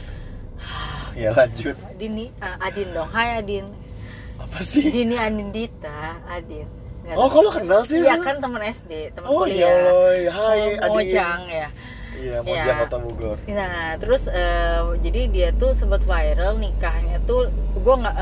Ya 1.11 1.35
lanjut. 1.35 1.75
Dini, 1.99 2.31
ah, 2.39 2.55
Adin 2.63 2.95
dong. 2.95 3.09
Hai 3.11 3.43
Adin. 3.43 3.67
Apa 4.41 4.59
sih? 4.63 4.85
Dini 4.89 5.15
Anindita. 5.17 6.17
Nggak 6.25 6.65
nggak 7.01 7.15
Oh, 7.17 7.27
kalau 7.29 7.49
kenal 7.49 7.81
sih? 7.85 7.97
Iya 8.01 8.17
kan 8.21 8.37
teman 8.37 8.61
SD 8.61 8.91
teman 9.17 9.27
Oh, 9.29 9.43
iya, 9.49 9.69
kuliah. 9.69 10.33
Hai, 10.33 10.61
Oh, 10.77 10.85
adik. 10.85 10.91
Mojang 11.11 11.41
ya 11.49 11.67
Iya, 12.11 12.37
Iya. 12.37 12.37
Mojang 12.43 12.77
Kota 12.81 12.97
Bogor. 12.97 13.37
Nah, 13.47 13.95
terus 13.95 14.27
eh, 14.27 14.79
jadi 14.99 15.21
dia 15.27 15.49
tuh 15.51 15.71
sempat 15.71 16.01
viral 16.01 16.55
nikahnya 16.55 17.23
tuh 17.23 17.47
gue 17.71 17.95
nggak 17.97 18.17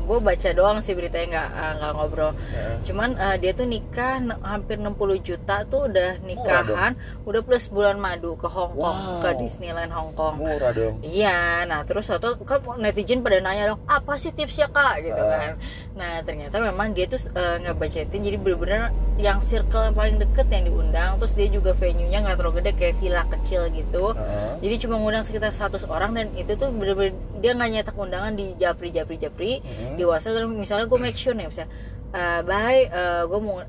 gue 0.00 0.18
baca 0.18 0.50
doang 0.50 0.78
sih 0.80 0.92
beritanya 0.92 1.26
nggak 1.30 1.48
eh, 1.52 1.72
nggak 1.78 1.92
ngobrol. 1.94 2.32
Heeh. 2.34 2.76
Cuman 2.82 3.10
eh, 3.14 3.36
dia 3.38 3.52
tuh 3.52 3.64
nikah 3.64 4.14
hampir 4.42 4.76
60 4.76 4.96
juta 5.20 5.56
tuh 5.64 5.86
udah 5.86 6.18
nikahan, 6.20 6.96
udah 7.22 7.40
plus 7.40 7.68
bulan 7.68 7.96
madu 7.96 8.34
ke 8.34 8.46
Hong 8.46 8.72
Kong, 8.72 8.96
Wow. 8.98 9.20
ke 9.20 9.30
Disneyland 9.38 9.90
Hong 9.90 10.12
Kong. 10.12 10.40
Murah 10.40 10.72
dong. 10.72 10.98
Iya, 11.00 11.64
nah 11.64 11.82
terus 11.82 12.08
waktu 12.08 12.40
kan 12.40 12.58
netizen 12.78 13.20
pada 13.20 13.38
nanya 13.38 13.70
dong, 13.70 13.80
apa 13.84 14.16
sih 14.16 14.30
tipsnya 14.30 14.66
kak, 14.66 15.02
gitu 15.02 15.18
Ah. 15.18 15.30
kan. 15.30 15.50
Nah 15.94 16.12
ternyata 16.22 16.56
memang 16.58 16.92
dia 16.92 17.04
tuh 17.04 17.20
eh, 17.30 17.56
ngebacetin, 17.60 18.20
jadi 18.20 18.36
bener-bener 18.36 18.90
yang 19.16 19.38
circle 19.40 19.84
yang 19.84 19.94
paling 19.94 20.16
deket 20.16 20.48
yang 20.48 20.64
diundang, 20.64 21.10
terus 21.18 21.32
dia 21.32 21.48
juga 21.48 21.72
venue-nya 21.72 22.18
nggak 22.20 22.36
terlalu 22.36 22.54
gede 22.58 22.72
kayak 22.74 22.96
villa 23.10 23.26
kecil 23.28 23.66
gitu. 23.68 24.14
Heeh. 24.14 24.62
Jadi 24.62 24.74
cuma 24.80 24.94
ngundang 24.96 25.26
sekitar 25.26 25.50
100 25.50 25.82
orang 25.84 26.14
dan 26.14 26.30
itu 26.32 26.54
tuh 26.54 26.70
bener-bener 26.70 27.10
dia 27.36 27.50
nggak 27.52 27.68
nyetak 27.68 27.96
undangan 27.96 28.32
di 28.32 28.54
japri 28.54 28.88
japri 28.88 29.16
japri 29.16 29.52
Mhm. 29.58 29.98
di 29.98 30.02
WhatsApp 30.04 30.38
terus 30.38 30.46
misalnya 30.48 30.86
gue 30.86 30.98
make 31.00 31.18
sure 31.18 31.34
nih 31.34 31.44
misalnya 31.44 31.70
eh 32.10 32.40
bye 32.40 32.80
gue 33.24 33.38
mau 33.40 33.62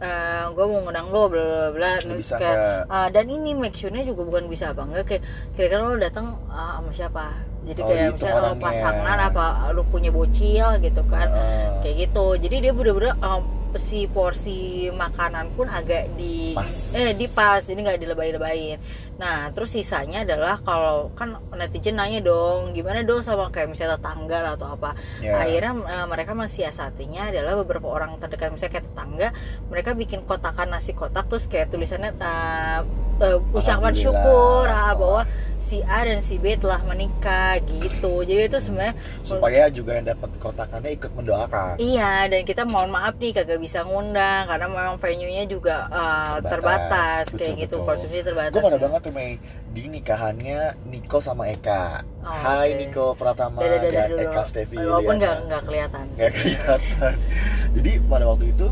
gue 0.52 0.66
mau 0.68 0.80
ngundang 0.80 1.08
lo 1.10 1.26
bla 1.28 1.42
bla 1.42 1.68
bla 1.72 1.92
terus 2.00 2.30
kayak 2.32 2.86
ah, 2.88 3.08
dan 3.08 3.26
ini 3.28 3.54
make 3.54 3.74
sure-nya 3.74 4.02
juga 4.02 4.22
bukan 4.24 4.46
bisa 4.46 4.70
apa 4.70 4.82
enggak 4.84 5.06
kayak 5.08 5.24
kira-kira 5.52 5.82
lo 5.84 5.94
datang 5.96 6.26
ah, 6.48 6.78
sama 6.78 6.90
siapa 6.92 7.26
jadi 7.62 7.80
Oh, 7.80 7.88
kayak 7.88 8.02
gitu 8.04 8.14
misalnya 8.20 8.34
lo 8.36 8.42
orangnya. 8.48 8.66
pasangan 8.66 9.18
apa 9.24 9.46
lo 9.72 9.82
punya 9.84 10.10
bocil 10.10 10.68
gitu 10.80 11.02
kan 11.08 11.28
Heeh. 11.28 11.70
kayak 11.82 11.96
gitu 12.00 12.26
jadi 12.40 12.56
dia 12.60 12.72
bener-bener 12.72 13.14
um, 13.20 13.46
si 13.78 14.08
porsi 14.08 14.58
makanan 14.90 15.54
pun 15.54 15.68
agak 15.68 16.12
di 16.16 16.52
Pas. 16.52 16.96
eh 16.98 17.14
di 17.14 17.28
pas 17.28 17.62
ini 17.64 17.80
nggak 17.80 18.00
dilebay-lebayin 18.02 18.78
nah 19.16 19.54
terus 19.54 19.72
sisanya 19.72 20.26
adalah 20.26 20.58
kalau 20.60 21.14
kan 21.14 21.38
netizen 21.54 21.96
nanya 21.96 22.20
dong 22.20 22.74
gimana 22.74 23.06
dong 23.06 23.22
sama 23.22 23.48
kayak 23.48 23.70
misalnya 23.70 23.96
tetangga 23.96 24.38
lah 24.42 24.52
atau 24.58 24.74
apa 24.74 24.92
Ya. 25.22 25.38
akhirnya 25.38 25.72
eh, 25.86 26.06
mereka 26.10 26.32
mensiasatinya 26.34 27.30
adalah 27.30 27.54
beberapa 27.62 27.88
orang 27.88 28.18
terdekat 28.18 28.50
misalnya 28.50 28.74
kayak 28.76 28.88
tetangga 28.90 29.28
mereka 29.70 29.94
bikin 29.94 30.26
kotakan 30.26 30.74
nasi 30.74 30.92
kotak 30.92 31.30
terus 31.30 31.46
kayak 31.46 31.70
tulisannya 31.70 32.12
eh, 32.18 32.80
eh, 33.22 33.38
ucapan 33.54 33.94
syukur 33.94 34.66
ah, 34.66 34.98
bahwa 34.98 35.24
si 35.62 35.78
A 35.86 36.04
dan 36.04 36.20
si 36.20 36.36
B 36.36 36.58
telah 36.58 36.82
menikah 36.82 37.62
gitu 37.62 38.26
jadi 38.26 38.50
itu 38.50 38.58
sebenarnya 38.58 38.98
supaya 39.22 39.70
juga 39.70 39.94
yang 39.94 40.10
dapat 40.10 40.34
kotakannya 40.36 40.98
ikut 40.98 41.12
mendoakan. 41.14 41.78
Iya, 41.78 42.28
dan 42.28 42.42
kita 42.44 42.66
mohon 42.66 42.90
maaf 42.90 43.16
nih 43.22 43.32
kagak 43.32 43.61
bisa 43.62 43.86
ngundang 43.86 44.50
karena 44.50 44.66
memang 44.66 44.98
venue-nya 44.98 45.46
juga 45.46 45.86
uh, 45.94 46.42
terbatas, 46.42 47.30
Terbatas, 47.30 47.38
kayak 47.38 47.54
betul, 47.54 47.62
gitu 47.62 47.76
betul. 47.78 47.88
konsumsi 47.88 48.18
terbatas. 48.26 48.54
Gue 48.58 48.64
pada 48.66 48.78
ya. 48.78 48.82
banget 48.82 49.00
tuh 49.06 49.14
Mei 49.14 49.32
di 49.72 49.84
nikahannya 49.88 50.60
Niko 50.90 51.20
sama 51.22 51.44
Eka. 51.54 52.02
Oh, 52.26 52.34
Hai 52.34 52.74
oke. 52.74 52.80
Niko 52.82 53.06
Pratama 53.14 53.62
Dadah, 53.62 53.78
dadah 53.78 53.92
dan 53.94 54.10
dulu. 54.10 54.22
Eka 54.26 54.42
Stevi 54.50 54.76
Walaupun 54.82 55.16
nggak 55.22 55.36
nggak 55.46 55.62
kelihatan. 55.70 56.06
Nggak 56.18 56.32
kelihatan. 56.34 57.14
Jadi 57.78 57.92
pada 58.10 58.26
waktu 58.26 58.46
itu 58.50 58.68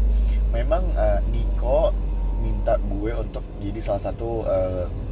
memang 0.49 0.84
eh, 0.97 1.19
Niko 1.30 1.93
minta 2.39 2.80
gue 2.80 3.12
untuk 3.19 3.43
jadi 3.60 3.84
salah 3.84 3.99
satu 3.99 4.47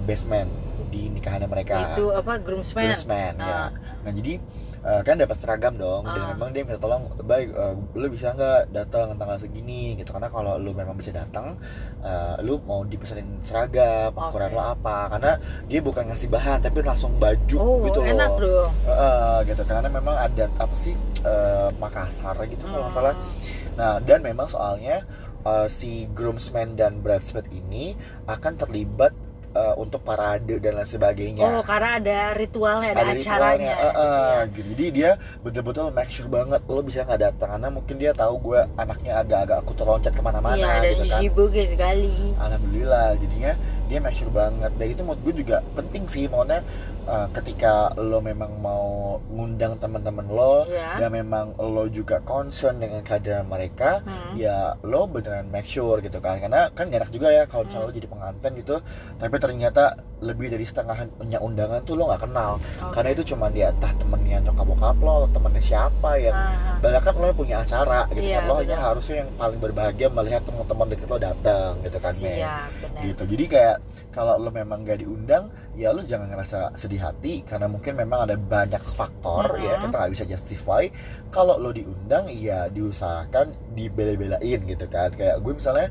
best 0.07 0.31
man 0.31 0.47
di 0.87 1.11
nikahannya 1.11 1.51
mereka. 1.51 1.93
Itu 1.93 2.15
apa 2.15 2.39
groomsman? 2.39 2.87
Groomsman, 2.87 3.33
ya. 3.35 3.43
Ah. 3.43 3.69
Nah 4.07 4.11
jadi 4.15 4.39
eh, 4.87 5.01
kan 5.03 5.15
dapat 5.15 5.35
seragam 5.35 5.75
dong 5.75 6.03
dan 6.05 6.15
Ah. 6.17 6.27
memang 6.31 6.49
dia 6.49 6.63
minta 6.63 6.79
tolong 6.79 7.03
baik 7.19 7.51
eh, 7.51 7.73
lu 7.93 8.07
bisa 8.07 8.31
nggak 8.31 8.71
datang 8.71 9.13
tanggal 9.13 9.35
segini 9.37 9.93
gitu 9.93 10.09
karena 10.09 10.27
kalau 10.27 10.55
lu 10.55 10.71
memang 10.71 10.95
bisa 10.95 11.11
datang 11.11 11.59
eh, 11.99 12.35
lu 12.39 12.63
mau 12.63 12.81
dipesanin 12.81 13.27
seragam 13.41 14.15
ukuran 14.15 14.47
Oke. 14.47 14.55
lo 14.55 14.63
apa 14.63 14.97
karena 15.11 15.31
dia 15.65 15.79
bukan 15.81 16.07
ngasih 16.07 16.27
bahan 16.27 16.57
tapi 16.59 16.79
langsung 16.81 17.11
baju 17.15 17.57
Oh, 17.57 17.83
gitu 17.83 17.99
loh 17.99 18.07
enak 18.07 18.31
dong. 18.37 18.71
Eh, 18.87 19.39
gitu 19.45 19.61
karena 19.61 19.89
memang 19.89 20.15
ada 20.15 20.45
apa 20.55 20.75
sih 20.75 20.95
eh, 21.21 21.69
Makassar 21.75 22.39
gitu 22.45 22.63
kalau 22.63 22.87
nggak 22.87 22.95
salah 22.95 23.13
Hmm. 23.13 23.35
nah 23.75 23.93
dan 23.99 24.19
memang 24.19 24.47
soalnya 24.47 25.03
eh, 25.43 25.67
si 25.67 25.91
groomsman 26.09 26.73
dan 26.73 26.99
bridesmaid 26.99 27.45
ini 27.49 27.91
akan 28.25 28.55
terlibat 28.55 29.11
eh, 29.57 29.73
untuk 29.75 29.99
parade 29.99 30.55
dan 30.57 30.71
lain 30.73 30.85
sebagainya 30.87 31.41
Oh, 31.49 31.61
karena 31.61 31.97
ada 31.97 32.17
ritualnya, 32.33 32.89
ada, 32.91 33.01
ada 33.01 33.11
acaranya. 33.11 33.17
ritualnya, 33.17 33.73
eh, 33.73 33.89
eh, 33.89 33.97
Iya. 33.97 34.39
gitu. 34.47 34.67
jadi 34.69 34.85
dia 34.91 35.11
betul-betul 35.41 35.85
make 35.89 36.09
sure 36.09 36.29
banget 36.29 36.61
lo 36.63 36.81
bisa 36.81 37.01
nggak 37.01 37.21
datang 37.23 37.49
karena 37.51 37.69
mungkin 37.69 37.95
dia 37.95 38.11
tahu 38.13 38.33
gue 38.43 38.59
anaknya 38.75 39.13
agak-agak 39.17 39.57
aku 39.59 39.71
terloncat 39.73 40.11
ke 40.11 40.21
mana-mana 40.21 40.55
Iya, 40.55 40.69
dan 40.77 40.93
gitu 40.93 41.05
kan 41.07 41.19
sibuk 41.19 41.51
sekali. 41.57 42.13
alhamdulillah 42.37 43.07
jadinya 43.17 43.53
dia 43.87 43.97
make 43.97 44.13
sure 44.13 44.29
banget 44.29 44.71
dan 44.71 44.85
itu 44.85 45.01
menurut 45.01 45.21
gue 45.21 45.33
juga 45.37 45.57
penting 45.73 46.03
sih 46.05 46.25
maksudnya 46.25 46.59
uh, 47.03 47.27
ketika 47.31 47.73
lo 47.95 48.19
memang 48.19 48.51
mau 48.57 48.85
ngundang 49.25 49.75
teman-teman 49.75 50.27
lo 50.27 50.55
Iya. 50.65 50.99
dan 50.99 51.09
memang 51.13 51.45
lo 51.55 51.87
juga 51.87 52.19
concern 52.21 52.77
dengan 52.77 53.01
keadaan 53.01 53.45
mereka 53.45 53.99
Hmm. 53.99 54.35
ya 54.35 54.57
lo 54.81 55.05
beneran 55.05 55.47
make 55.47 55.65
sure 55.65 55.97
gitu 55.99 56.19
kan 56.19 56.37
karena 56.37 56.67
kan 56.69 56.87
gak 56.87 56.99
enak 56.99 57.11
juga 57.11 57.27
ya 57.29 57.43
kalau 57.43 57.63
misalnya 57.63 57.79
Hmm. 57.79 57.89
lo 57.89 57.95
jadi 57.95 58.07
pengantin 58.07 58.51
gitu 58.55 58.75
tapi 59.15 59.35
ternyata 59.37 59.83
lebih 60.19 60.49
dari 60.49 60.65
setengahnya 60.65 61.39
undangan 61.39 61.79
tuh 61.81 61.93
lo 61.93 62.07
nggak 62.07 62.23
kenal 62.23 62.51
Oke. 62.57 62.91
karena 62.91 63.09
itu 63.11 63.23
cuma 63.27 63.47
dia 63.47 63.69
entah 63.69 63.93
temennya 63.93 64.37
nyokap 64.41 64.65
bokap 64.67 64.97
lo 64.97 65.11
atau 65.17 65.29
temennya 65.31 65.63
siapa 65.63 66.11
yang 66.17 66.33
Ah, 66.33 66.77
banyak 66.77 67.01
kan 67.01 67.15
lo 67.15 67.31
punya 67.31 67.57
acara 67.59 68.05
gitu 68.09 68.25
Iya, 68.25 68.37
kan 68.37 68.43
lo 68.43 68.53
hanya 68.57 68.77
harusnya 68.77 69.15
yang 69.19 69.31
paling 69.33 69.57
berbahagia 69.57 70.07
melihat 70.09 70.41
teman-teman 70.43 70.87
deket 70.87 71.07
lo 71.07 71.17
datang 71.17 71.71
gitu 71.79 71.97
kan 71.97 72.13
siap, 72.13 72.67
benar. 72.77 73.01
gitu 73.03 73.23
jadi 73.27 73.45
kayak 73.47 73.76
kalau 74.09 74.37
lo 74.37 74.49
memang 74.49 74.81
gak 74.81 74.99
diundang 74.99 75.47
ya 75.73 75.91
lo 75.91 76.01
jangan 76.01 76.27
ngerasa 76.27 76.73
sedih 76.73 77.01
hati 77.01 77.41
karena 77.41 77.65
mungkin 77.65 77.93
memang 77.93 78.25
ada 78.25 78.35
banyak 78.35 78.81
faktor 78.81 79.57
ya 79.57 79.77
Mhm. 79.77 79.81
kita 79.83 79.95
nggak 79.95 80.13
bisa 80.13 80.25
justify 80.25 80.83
kalau 81.29 81.55
lo 81.55 81.69
diundang 81.69 82.25
ya 82.27 82.67
diusahakan 82.67 83.53
dibela-belain 83.71 84.59
gitu 84.63 84.85
kan 84.87 85.09
kayak 85.11 85.37
gue 85.39 85.53
misalnya 85.53 85.87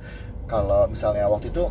kalau 0.46 0.86
misalnya 0.86 1.26
waktu 1.26 1.50
itu 1.50 1.66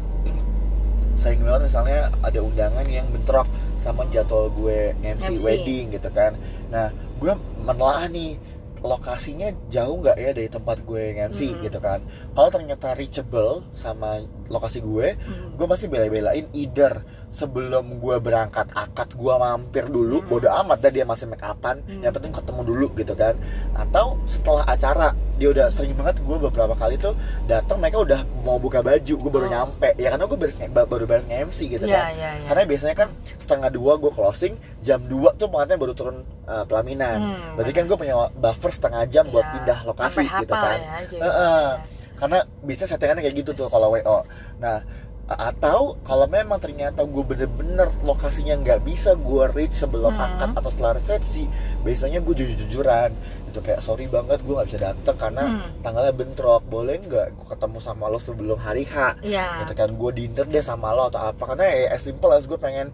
sering 1.15 1.39
banget 1.41 1.71
misalnya 1.71 2.12
ada 2.19 2.39
undangan 2.43 2.86
yang 2.86 3.08
bentrok 3.08 3.47
sama 3.80 4.04
jadwal 4.12 4.51
gue 4.51 4.91
MC, 4.99 5.32
MC. 5.32 5.43
wedding 5.43 5.86
gitu 5.95 6.10
kan 6.12 6.36
nah 6.67 6.91
gue 7.15 7.32
menelaah 7.63 8.12
nih 8.12 8.36
lokasinya 8.82 9.50
jauh 9.68 9.98
nggak 9.98 10.18
ya 10.18 10.32
dari 10.32 10.48
tempat 10.48 10.82
gue 10.82 11.04
MC 11.16 11.54
Mhm. 11.54 11.62
gitu 11.64 11.80
kan 11.80 12.00
kalau 12.32 12.50
ternyata 12.50 12.94
reachable 12.94 13.64
sama 13.72 14.20
lokasi 14.48 14.80
gue 14.80 15.16
Hmm. 15.16 15.54
gue 15.54 15.66
pasti 15.66 15.86
bela-belain 15.86 16.46
either 16.52 17.02
sebelum 17.36 18.00
gue 18.00 18.15
berangkat 18.17 18.71
akad 18.71 19.12
gue 19.12 19.34
mampir 19.36 19.84
dulu 19.86 20.17
Hmm. 20.17 20.30
bodo 20.30 20.48
amat 20.56 20.80
dah 20.80 20.89
dia 20.89 21.04
masih 21.04 21.28
make 21.28 21.43
upan 21.43 21.84
Hmm. 21.84 22.00
yang 22.00 22.10
penting 22.10 22.32
ketemu 22.32 22.62
dulu 22.63 22.88
gitu 22.95 23.12
kan 23.13 23.36
atau 23.74 24.15
setelah 24.24 24.63
acara 24.65 25.12
dia 25.36 25.52
udah 25.52 25.67
sering 25.67 25.91
banget 25.93 26.15
gue 26.17 26.38
beberapa 26.39 26.71
kali 26.74 26.95
tuh 26.95 27.12
datang 27.43 27.76
mereka 27.78 28.00
udah 28.00 28.19
mau 28.39 28.56
buka 28.56 28.80
baju 28.80 29.13
gue 29.13 29.30
baru 29.30 29.45
Oh. 29.45 29.52
nyampe 29.52 29.89
ya 29.93 30.08
karena 30.10 30.24
gue 30.24 30.38
baru 30.38 30.52
baru 30.88 31.04
beres 31.06 31.28
MC 31.28 31.60
gitu 31.67 31.84
Iya, 31.84 31.91
kan 31.93 32.06
iya, 32.10 32.30
iya. 32.34 32.48
karena 32.48 32.62
biasanya 32.63 32.95
kan 32.95 33.08
setengah 33.36 33.69
dua 33.69 33.93
gue 33.98 34.10
closing 34.10 34.56
jam 34.80 35.04
2 35.04 35.36
tuh 35.36 35.52
pengantin 35.52 35.76
baru 35.76 35.91
turun 35.91 36.17
uh, 36.45 36.63
pelaminan 36.63 37.19
Hmm, 37.19 37.60
berarti 37.60 37.71
kan 37.74 37.84
gue 37.84 37.98
punya 37.98 38.15
buffer 38.32 38.71
setengah 38.71 39.04
jam 39.06 39.28
buat 39.28 39.43
Iya. 39.43 39.54
pindah 39.54 39.80
lokasi 39.84 40.24
Sampai 40.24 40.39
gitu 40.39 40.54
kan 40.56 40.78
ya, 40.78 40.95
jadi. 41.06 41.19
Heeh. 41.21 41.67
karena 42.15 42.38
biasanya 42.62 42.89
settingannya 42.89 43.21
kayak 43.21 43.36
gitu 43.36 43.52
tuh 43.54 43.67
kalau 43.67 43.91
WO 43.91 44.24
nah 44.56 44.80
atau 45.26 45.98
kalau 46.06 46.30
memang 46.30 46.62
ternyata 46.62 47.02
gue 47.02 47.24
bener-bener 47.26 47.90
lokasinya 48.06 48.62
nggak 48.62 48.86
bisa 48.86 49.18
gue 49.18 49.50
reach 49.52 49.74
sebelum 49.74 50.14
Hmm. 50.14 50.22
akad 50.22 50.50
atau 50.54 50.70
setelah 50.70 50.94
resepsi 50.96 51.50
biasanya 51.82 52.22
gue 52.22 52.34
jujur-jujuran. 52.36 53.10
Itu 53.50 53.60
kayak 53.60 53.82
sorry 53.82 54.06
banget 54.06 54.46
gue 54.46 54.54
nggak 54.54 54.70
bisa 54.70 54.82
datang 54.86 55.18
karena 55.18 55.44
Hmm. 55.50 55.82
tanggalnya 55.82 56.14
bentrok. 56.14 56.62
Boleh 56.66 57.02
nggak 57.02 57.34
gue 57.34 57.46
ketemu 57.50 57.78
sama 57.80 58.06
lo 58.06 58.22
sebelum 58.22 58.58
hari 58.58 58.86
H? 58.86 59.18
Iya. 59.20 59.66
gitu 59.66 59.74
kan 59.74 59.90
gue 59.92 60.12
dinner 60.14 60.46
deh 60.46 60.62
sama 60.62 60.94
lo 60.94 61.10
atau 61.10 61.22
apa. 61.24 61.42
Karena 61.44 61.66
ya 61.66 61.98
as 61.98 62.06
simple 62.06 62.30
as 62.30 62.46
gue 62.46 62.58
pengen 62.58 62.94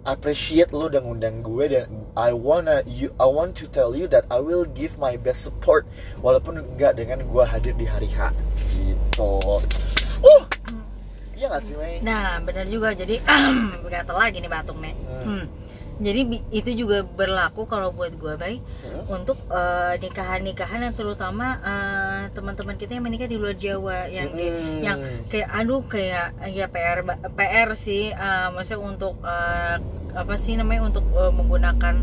appreciate 0.00 0.72
lo 0.72 0.88
udah 0.88 1.00
ngundang 1.00 1.40
gue 1.40 1.64
dan 1.66 1.84
I 2.12 2.32
wanna 2.32 2.80
you 2.84 3.12
I 3.16 3.24
want 3.24 3.56
to 3.60 3.68
tell 3.68 3.92
you 3.92 4.08
that 4.08 4.24
I 4.28 4.40
will 4.40 4.64
give 4.64 4.96
my 4.96 5.16
best 5.16 5.44
support 5.44 5.84
walaupun 6.20 6.56
enggak 6.56 6.96
dengan 6.96 7.24
gue 7.24 7.44
hadir 7.44 7.72
di 7.72 7.84
hari 7.84 8.12
H. 8.12 8.32
Gitu. 8.76 9.32
Uh 10.20 10.44
iya 11.40 11.48
gak 11.48 11.64
sih 11.64 11.72
Mei 11.72 11.98
Nah, 12.00 12.36
benar 12.38 12.68
juga. 12.68 12.92
Jadi 12.92 13.16
gatel 13.86 14.12
lagi 14.14 14.38
nih 14.38 14.50
batuk 14.50 14.76
nih. 14.76 14.92
Hmm. 14.92 15.24
Hmm. 15.24 15.46
Jadi 16.00 16.20
itu 16.50 16.70
juga 16.78 17.04
berlaku 17.04 17.64
kalau 17.64 17.92
buat 17.92 18.12
gue 18.14 18.34
baik 18.34 18.60
Hmm. 18.80 19.04
untuk 19.10 19.36
eh, 19.46 19.94
nikahan-nikahan 19.98 20.80
yang 20.82 20.94
terutama 20.94 21.60
eh, 21.60 22.22
teman-teman 22.30 22.76
kita 22.76 22.92
yang 22.92 23.04
menikah 23.04 23.24
di 23.24 23.36
luar 23.36 23.52
Jawa 23.54 24.08
yang 24.08 24.28
di, 24.30 24.48
Hmm. 24.48 24.80
yang 24.80 24.98
kayak 25.28 25.48
aduh 25.50 25.80
kayak 25.82 26.26
ya 26.48 26.68
PR 26.68 27.04
PR 27.30 27.68
sih 27.74 28.12
eh, 28.12 28.48
maksudnya 28.50 28.80
untuk 28.82 29.16
eh, 29.22 29.76
apa 30.12 30.34
sih 30.36 30.56
namanya 30.56 30.84
untuk 30.86 31.04
eh, 31.06 31.28
menggunakan 31.30 31.94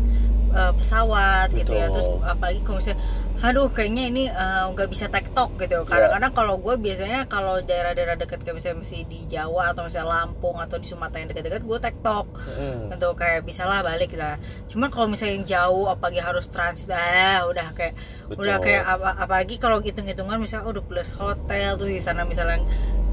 eh, 0.50 0.72
pesawat 0.72 1.48
gitu 1.52 1.72
ya 1.72 1.86
Betul. 1.86 1.94
terus 1.94 2.08
apalagi 2.22 2.60
kalau 2.62 2.78
misalnya 2.78 3.00
aduh 3.38 3.70
kayaknya 3.70 4.04
ini 4.08 4.22
eh, 4.26 4.64
nggak 4.68 4.88
bisa 4.88 5.06
tektok 5.06 5.54
Iya. 5.54 5.60
gitu 5.62 5.78
kadang-kadang 5.86 6.32
kalau 6.32 6.54
gue 6.56 6.74
biasanya 6.74 7.20
kalau 7.24 7.60
daerah-daerah 7.60 8.14
dekat 8.14 8.42
kayak 8.42 8.56
misalnya 8.56 8.82
masih 8.82 9.06
di 9.06 9.22
Jawa 9.26 9.70
atau 9.70 9.86
misalnya 9.86 10.10
Lampung 10.10 10.58
atau 10.58 10.74
di 10.74 10.86
Sumatera 10.86 11.22
yang 11.22 11.30
dekat-dekat 11.30 11.62
gue 11.62 11.78
tektok 11.80 12.26
Mm. 12.48 12.90
untuk 12.92 13.14
kayak 13.14 13.42
bisa 13.42 13.62
lah 13.62 13.80
balik 13.80 14.10
lah 14.12 14.36
cuman 14.66 14.88
kalau 14.88 15.06
misalnya 15.06 15.34
yang 15.34 15.46
jauh 15.46 15.86
apalagi 15.86 16.18
harus 16.18 16.46
transit 16.48 16.90
ah 16.90 17.46
udah 17.46 17.70
kayak 17.72 17.94
Betul. 18.26 18.42
udah 18.42 18.56
kayak 18.58 18.82
apa, 18.84 19.10
apalagi 19.16 19.54
kalau 19.56 19.78
hitung-hitungan 19.78 20.36
misalnya 20.36 20.66
udah 20.66 20.82
plus 20.82 21.14
hotel 21.14 21.78
terus 21.78 21.92
di 21.92 22.02
sana 22.02 22.26
misalnya 22.26 22.58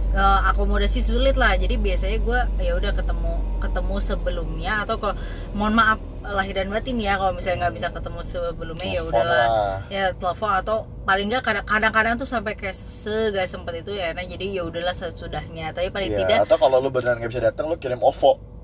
eh, 0.09 0.39
akomodasi 0.49 1.05
sulit 1.05 1.37
lah 1.37 1.53
jadi 1.53 1.77
biasanya 1.77 2.17
gue 2.17 2.39
ya 2.59 2.73
udah 2.73 2.91
ketemu 2.91 3.33
ketemu 3.61 3.95
sebelumnya 3.99 4.73
atau 4.81 4.97
kalau 4.97 5.15
mohon 5.53 5.77
maaf 5.77 5.99
lahir 6.27 6.53
dan 6.53 6.67
batin 6.67 6.97
ya 6.97 7.15
kalau 7.15 7.31
misalnya 7.31 7.57
nggak 7.63 7.75
bisa 7.75 7.87
ketemu 7.89 8.19
sebelumnya 8.21 8.87
ya 8.87 9.01
udahlah 9.03 9.45
lah. 9.45 9.77
ya 9.87 10.05
telepon 10.11 10.51
atau 10.55 10.77
paling 11.03 11.25
nggak 11.27 11.43
kadang- 11.43 11.65
kadang-kadang 11.65 12.13
tuh 12.15 12.25
sampai 12.25 12.53
kayak 12.53 12.73
segak 12.73 13.45
sempet 13.45 13.81
itu 13.81 13.93
ya 13.93 14.09
nah 14.11 14.21
jadi 14.21 14.45
ya 14.51 14.63
udahlah 14.63 14.91
sesudahnya 14.91 15.69
tapi 15.71 15.89
paling 15.89 16.09
Iya, 16.09 16.19
tidak 16.19 16.37
atau 16.45 16.57
kalau 16.57 16.77
lu 16.77 16.89
beneran 16.89 17.17
nggak 17.17 17.29
bisa 17.29 17.43
datang 17.43 17.67
lu 17.67 17.75
kirim 17.75 17.99
OVO 17.99 18.55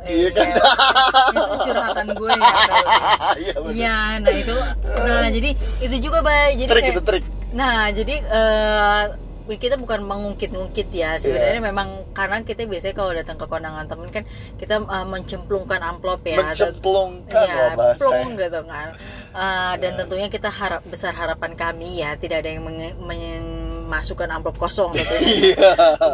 Iya 0.00 0.32
kan? 0.32 0.48
itu 1.36 1.54
curhatan 1.62 2.06
gue 2.10 2.30
ya 2.32 2.52
iya. 3.36 3.52
Iya, 3.68 3.96
nah 4.18 4.32
itu, 4.32 4.56
nah 4.80 5.28
jadi 5.28 5.50
itu 5.76 5.96
juga 6.00 6.24
baik. 6.24 6.54
Jadi 6.56 6.70
trik 6.72 6.82
kayak, 6.82 6.94
itu 6.96 7.02
trik 7.04 7.24
nah 7.50 7.90
jadi 7.90 8.14
eh, 8.22 9.02
kita 9.56 9.74
bukan 9.74 10.04
mengungkit-ungkit 10.04 10.92
ya. 10.92 11.16
Sebenarnya 11.16 11.58
Iya. 11.58 11.64
memang 11.64 11.88
karena 12.12 12.42
kita 12.42 12.62
biasanya 12.64 12.92
kalau 12.92 13.10
datang 13.10 13.34
ke 13.34 13.46
kondangan 13.46 13.86
temen 13.86 14.08
kan 14.10 14.24
kita 14.54 14.74
eh, 14.78 15.06
mencemplungkan 15.08 15.80
amplop 15.80 16.20
ya. 16.22 16.38
mencemplungkan 16.38 17.46
loh 17.48 17.70
bahasa 17.74 17.98
plung 17.98 18.36
gitu 18.36 18.60
kan. 18.62 18.88
Eh, 19.30 19.74
dan 19.78 19.90
Iya. 19.90 19.98
tentunya 19.98 20.28
kita 20.28 20.50
harap 20.50 20.82
besar 20.84 21.10
harapan 21.12 21.54
kami 21.54 21.98
ya 21.98 22.14
tidak 22.14 22.42
ada 22.42 22.50
yang 22.50 22.62
menge- 22.62 22.98
memasukkan 22.98 24.28
amplop 24.28 24.54
kosong 24.56 24.94
iya 24.98 25.54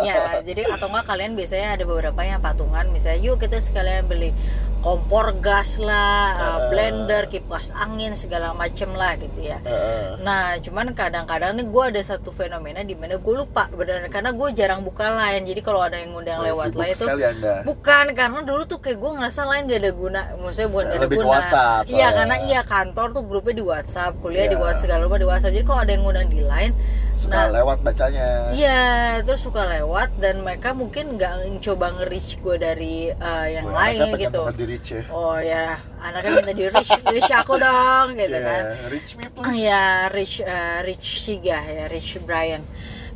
Iya, 0.03 0.17
jadi 0.41 0.69
atau 0.71 0.87
enggak 0.87 1.07
kalian 1.07 1.33
biasanya 1.33 1.75
ada 1.75 1.85
beberapa 1.85 2.21
yang 2.21 2.41
patungan 2.41 2.89
misalnya 2.89 3.21
yuk 3.21 3.37
kita 3.37 3.59
sekalian 3.59 4.05
beli 4.05 4.33
kompor 4.81 5.37
gas 5.39 5.77
lah, 5.77 6.25
uh, 6.33 6.45
Uh. 6.57 6.59
blender, 6.69 7.27
kipas 7.27 7.69
angin 7.73 8.15
segala 8.15 8.53
macem 8.53 8.91
lah 8.91 9.15
gitu 9.15 9.41
ya. 9.43 9.59
Heeh. 9.61 10.21
Nah, 10.21 10.57
cuman 10.59 10.93
kadang-kadang 10.93 11.55
nih 11.55 11.67
gue 11.67 11.85
ada 11.91 12.03
satu 12.03 12.31
fenomena 12.31 12.81
di 12.81 12.95
mana 12.95 13.17
gue 13.17 13.35
lupa 13.35 13.67
benar 13.69 14.07
karena 14.09 14.31
gue 14.31 14.49
jarang 14.53 14.81
buka 14.81 15.11
line. 15.11 15.45
Jadi 15.45 15.61
kalau 15.61 15.81
ada 15.81 15.97
yang 15.97 16.11
ngundang 16.11 16.39
Wah, 16.39 16.47
lewat 16.49 16.75
line 16.75 16.93
itu 16.93 17.05
anda 17.07 17.55
bukan 17.63 18.05
karena 18.13 18.41
dulu 18.41 18.63
tuh 18.65 18.79
kayak 18.79 18.97
gue 18.97 19.11
ngerasa 19.13 19.41
lain 19.43 19.63
gak 19.67 19.81
ada 19.81 19.93
guna 19.93 20.21
maksudnya 20.39 20.69
bukan 20.71 20.85
gak 20.87 20.97
ada 20.97 21.09
guna 21.11 21.27
WhatsApp 21.27 21.83
iya 21.85 21.91
soalnya. 21.91 22.11
karena 22.17 22.37
iya 22.47 22.61
kantor 22.63 23.07
tuh 23.13 23.23
grupnya 23.27 23.55
di 23.55 23.65
WhatsApp 23.65 24.13
kuliah 24.23 24.47
di 24.47 24.55
Iya. 24.55 24.63
WhatsApp 24.63 24.83
segala 24.87 25.03
macam 25.05 25.19
di 25.19 25.27
WhatsApp 25.27 25.53
jadi 25.53 25.65
kalau 25.67 25.81
ada 25.83 25.93
yang 25.93 26.03
ngundang 26.03 26.29
di 26.29 26.41
line 26.41 26.73
suka 27.13 27.33
nah 27.33 27.47
lewat 27.51 27.79
bacanya 27.83 28.29
Iya, 28.53 28.81
terus 29.25 29.41
suka 29.43 29.63
lewat 29.67 30.09
dan 30.19 30.35
mereka 30.41 30.69
mungkin 30.73 31.05
nggak 31.17 31.33
coba 31.61 31.87
nge-reach 31.97 32.31
gue 32.39 32.57
dari 32.57 32.97
uh, 33.11 33.47
yang 33.47 33.67
Wah, 33.67 33.91
lain 33.91 34.09
gitu. 34.17 34.41
di 34.55 34.66
reach 34.67 34.89
ya 34.93 35.03
Oh 35.09 35.39
ya, 35.39 35.79
anaknya 35.97 36.31
minta 36.37 36.53
di 36.53 36.65
reach, 36.67 36.91
reach 37.07 37.31
aku 37.31 37.55
dong 37.57 38.19
gitu 38.19 38.35
Iya, 38.35 38.43
kan. 38.43 38.63
reach 38.91 39.11
me 39.15 39.25
please 39.31 39.55
Ya, 39.57 39.85
reach 40.11 40.37
uh, 40.43 40.79
reach 40.83 41.07
Siga 41.23 41.59
ya, 41.63 41.85
reach 41.87 42.19
Brian. 42.21 42.63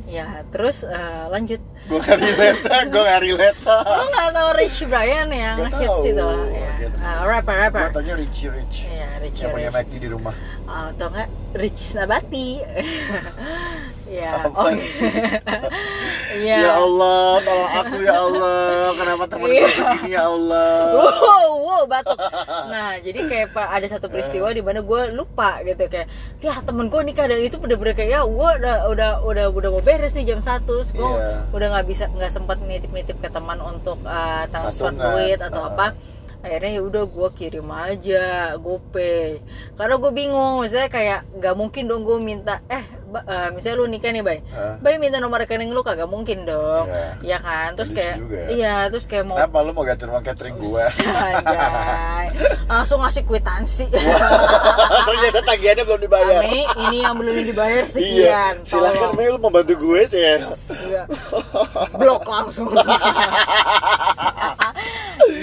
Ya, 0.07 0.41
terus 0.49 0.81
uh, 0.81 1.27
lanjut. 1.29 1.59
Gue 1.81 1.99
gak 1.99 2.17
relate 2.17 2.61
gue 2.87 3.01
gak 3.03 3.21
relate 3.21 3.59
Lo 3.65 4.03
nggak 4.07 4.29
tahu 4.31 4.49
Rich 4.55 4.77
Brian 4.85 5.27
yang 5.27 5.57
Nggak 5.59 5.71
hits 5.77 5.97
tahu. 5.97 6.09
itu? 6.09 6.27
Ya. 6.51 6.71
Ah, 6.99 7.21
rapper 7.25 7.55
rapper. 7.57 7.81
gue 7.83 7.93
tanya 7.95 8.13
Richie 8.15 8.49
Rich 8.49 8.77
Iya, 8.85 9.09
Rich 9.19 9.37
yang 9.39 9.51
punya 9.51 9.69
Rich. 9.69 9.77
McD 9.81 9.93
di 9.97 10.09
rumah 10.09 10.35
Ah, 10.63 10.87
atau 10.89 11.09
enggak 11.09 11.27
Rich 11.51 11.83
Nabati. 11.93 12.49
ya, 14.07 14.31
sih? 14.47 14.79
Iya. 16.33 16.57
ya 16.57 16.71
Allah 16.77 17.23
tolong 17.41 17.71
aku 17.73 17.95
ya 17.99 18.15
Allah 18.17 18.63
kenapa 18.95 19.23
Iya. 19.27 19.35
gue 19.35 19.67
begini 19.67 20.09
ya 20.09 20.23
Allah 20.25 20.71
wow, 20.95 21.49
wow, 21.57 21.83
batuk. 21.85 22.15
Nah, 22.67 22.95
jadi 22.97 23.19
kayak 23.21 23.47
pak 23.51 23.67
ada 23.69 23.87
satu 23.89 24.07
peristiwa 24.07 24.47
di 24.49 24.59
mana 24.59 24.79
gue 24.79 25.01
lupa 25.11 25.59
gitu 25.61 25.83
kayak, 25.85 26.07
ya 26.39 26.55
temen 26.61 26.87
gue 26.87 27.01
nikah 27.03 27.25
dan 27.25 27.39
itu 27.41 27.57
bener-bener 27.57 27.91
kayak 27.93 28.09
ya 28.09 28.21
gue 28.23 28.49
udah 28.57 28.77
udah 28.87 29.11
udah 29.21 29.45
udah 29.49 29.69
mau 29.69 29.81
beres 29.81 30.13
nih 30.13 30.23
jam 30.25 30.39
satu, 30.39 30.79
gue 30.81 31.03
Iya. 31.03 31.51
udah 31.51 31.67
nggak 31.71 31.87
bisa 31.87 32.03
nggak 32.11 32.31
sempat 32.31 32.59
nitip-nitip 32.59 33.17
ke 33.23 33.29
teman 33.31 33.57
untuk 33.63 34.03
uh, 34.03 34.43
transfer 34.51 34.91
duit 34.91 35.39
atau 35.39 35.63
Uh-uh. 35.65 35.71
apa. 35.73 35.87
Akhirnya 36.41 36.77
ya 36.77 36.81
udah 36.81 37.03
gue 37.05 37.29
kirim 37.37 37.69
aja 37.69 38.57
GoPay. 38.57 39.39
Karena 39.77 39.95
gue 40.01 40.11
bingung, 40.11 40.65
misalnya 40.65 40.89
kayak 40.89 41.19
nggak 41.37 41.55
mungkin 41.55 41.83
dong 41.85 42.01
gue 42.01 42.17
minta 42.17 42.65
eh 42.65 42.81
eh, 43.13 43.49
misalnya 43.51 43.77
lu 43.77 43.85
nikah 43.85 44.09
nih, 44.09 44.21
Bay. 44.21 44.39
Hah? 44.49 44.75
Bay 44.79 44.95
minta 44.95 45.17
nomor 45.17 45.39
rekening 45.39 45.69
lu 45.69 45.81
kagak 45.81 46.05
mungkin 46.05 46.43
dong. 46.43 46.87
Iya. 46.87 47.07
Iya 47.21 47.37
kan? 47.39 47.69
Terus 47.75 47.89
Lucu 47.89 47.97
kayak 47.97 48.15
juga 48.17 48.35
ya. 48.35 48.47
iya, 48.49 48.75
terus 48.87 49.05
kayak 49.05 49.25
mau 49.25 49.35
kenapa 49.35 49.57
lu 49.61 49.71
mau 49.71 49.83
ganti 49.83 50.03
ruang 50.03 50.21
catering 50.21 50.55
gue 50.55 50.83
Anjay. 51.11 52.25
Langsung 52.65 52.99
ngasih 52.99 53.23
kwitansi. 53.23 53.85
ternyata 55.07 55.39
tagihannya 55.43 55.83
belum 55.83 56.01
dibayar 56.01 56.39
Mei, 56.39 56.63
ini 56.81 56.97
yang 57.01 57.15
belum 57.15 57.35
dibayar 57.43 57.83
iya 57.83 57.91
sekian. 57.91 58.53
silakan 58.63 58.95
tolong. 58.97 59.13
Mei 59.13 59.27
lu 59.27 59.37
mau 59.37 59.49
bantu 59.49 59.73
gue 59.75 60.01
sih 60.05 60.19
ya 60.19 60.35
Iya. 60.87 61.03
Blok 61.91 62.23
langsung. 62.23 62.71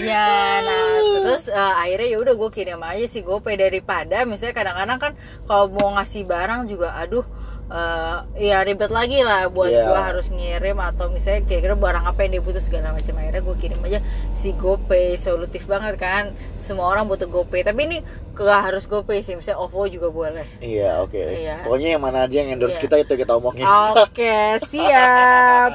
ya, 0.09 0.29
nah 0.61 0.85
terus 1.23 1.45
eh, 1.49 1.75
akhirnya 1.77 2.09
ya 2.09 2.19
udah 2.19 2.35
gue 2.35 2.51
kirim 2.51 2.81
aja 2.81 3.05
sih 3.05 3.21
GoPay 3.21 3.57
daripada 3.57 4.25
misalnya 4.25 4.55
kadang-kadang 4.55 4.99
kan 4.99 5.13
kalau 5.45 5.69
mau 5.71 5.95
ngasih 5.95 6.25
barang 6.25 6.67
juga 6.67 6.95
aduh 6.95 7.25
eh, 7.69 8.17
ya 8.41 8.61
ribet 8.61 8.89
lagi 8.89 9.21
lah 9.21 9.47
buat 9.47 9.69
Iya. 9.69 9.85
gue 9.85 10.01
harus 10.03 10.27
ngirim 10.29 10.79
atau 10.79 11.09
misalnya 11.09 11.45
kira-kira 11.45 11.75
barang 11.75 12.05
apa 12.05 12.21
yang 12.23 12.33
dibutuh 12.37 12.59
segala 12.59 12.91
macam. 12.91 13.13
Akhirnya 13.15 13.41
gue 13.41 13.57
kirim 13.57 13.81
aja 13.83 14.01
si 14.33 14.53
GoPay 14.53 15.15
solutif 15.15 15.65
banget 15.65 15.97
kan. 15.97 16.31
Semua 16.57 16.89
orang 16.89 17.05
butuh 17.05 17.27
GoPay. 17.27 17.63
Tapi 17.63 17.81
ini 17.85 17.99
gak 18.33 18.61
harus 18.65 18.85
GoPay 18.85 19.21
sih 19.21 19.35
misalnya 19.35 19.59
OVO 19.61 19.85
juga 19.87 20.09
boleh. 20.09 20.47
Iya 20.59 21.03
oke. 21.03 21.19
Iya. 21.19 21.63
pokoknya 21.63 21.89
yang 21.93 22.03
mana 22.03 22.19
aja 22.23 22.37
yang 22.37 22.55
endorse 22.55 22.77
Iya. 22.77 22.85
kita 22.87 22.97
itu 22.99 23.13
kita 23.17 23.33
omongin. 23.35 23.67
Oke 23.67 24.35
siap 24.71 25.67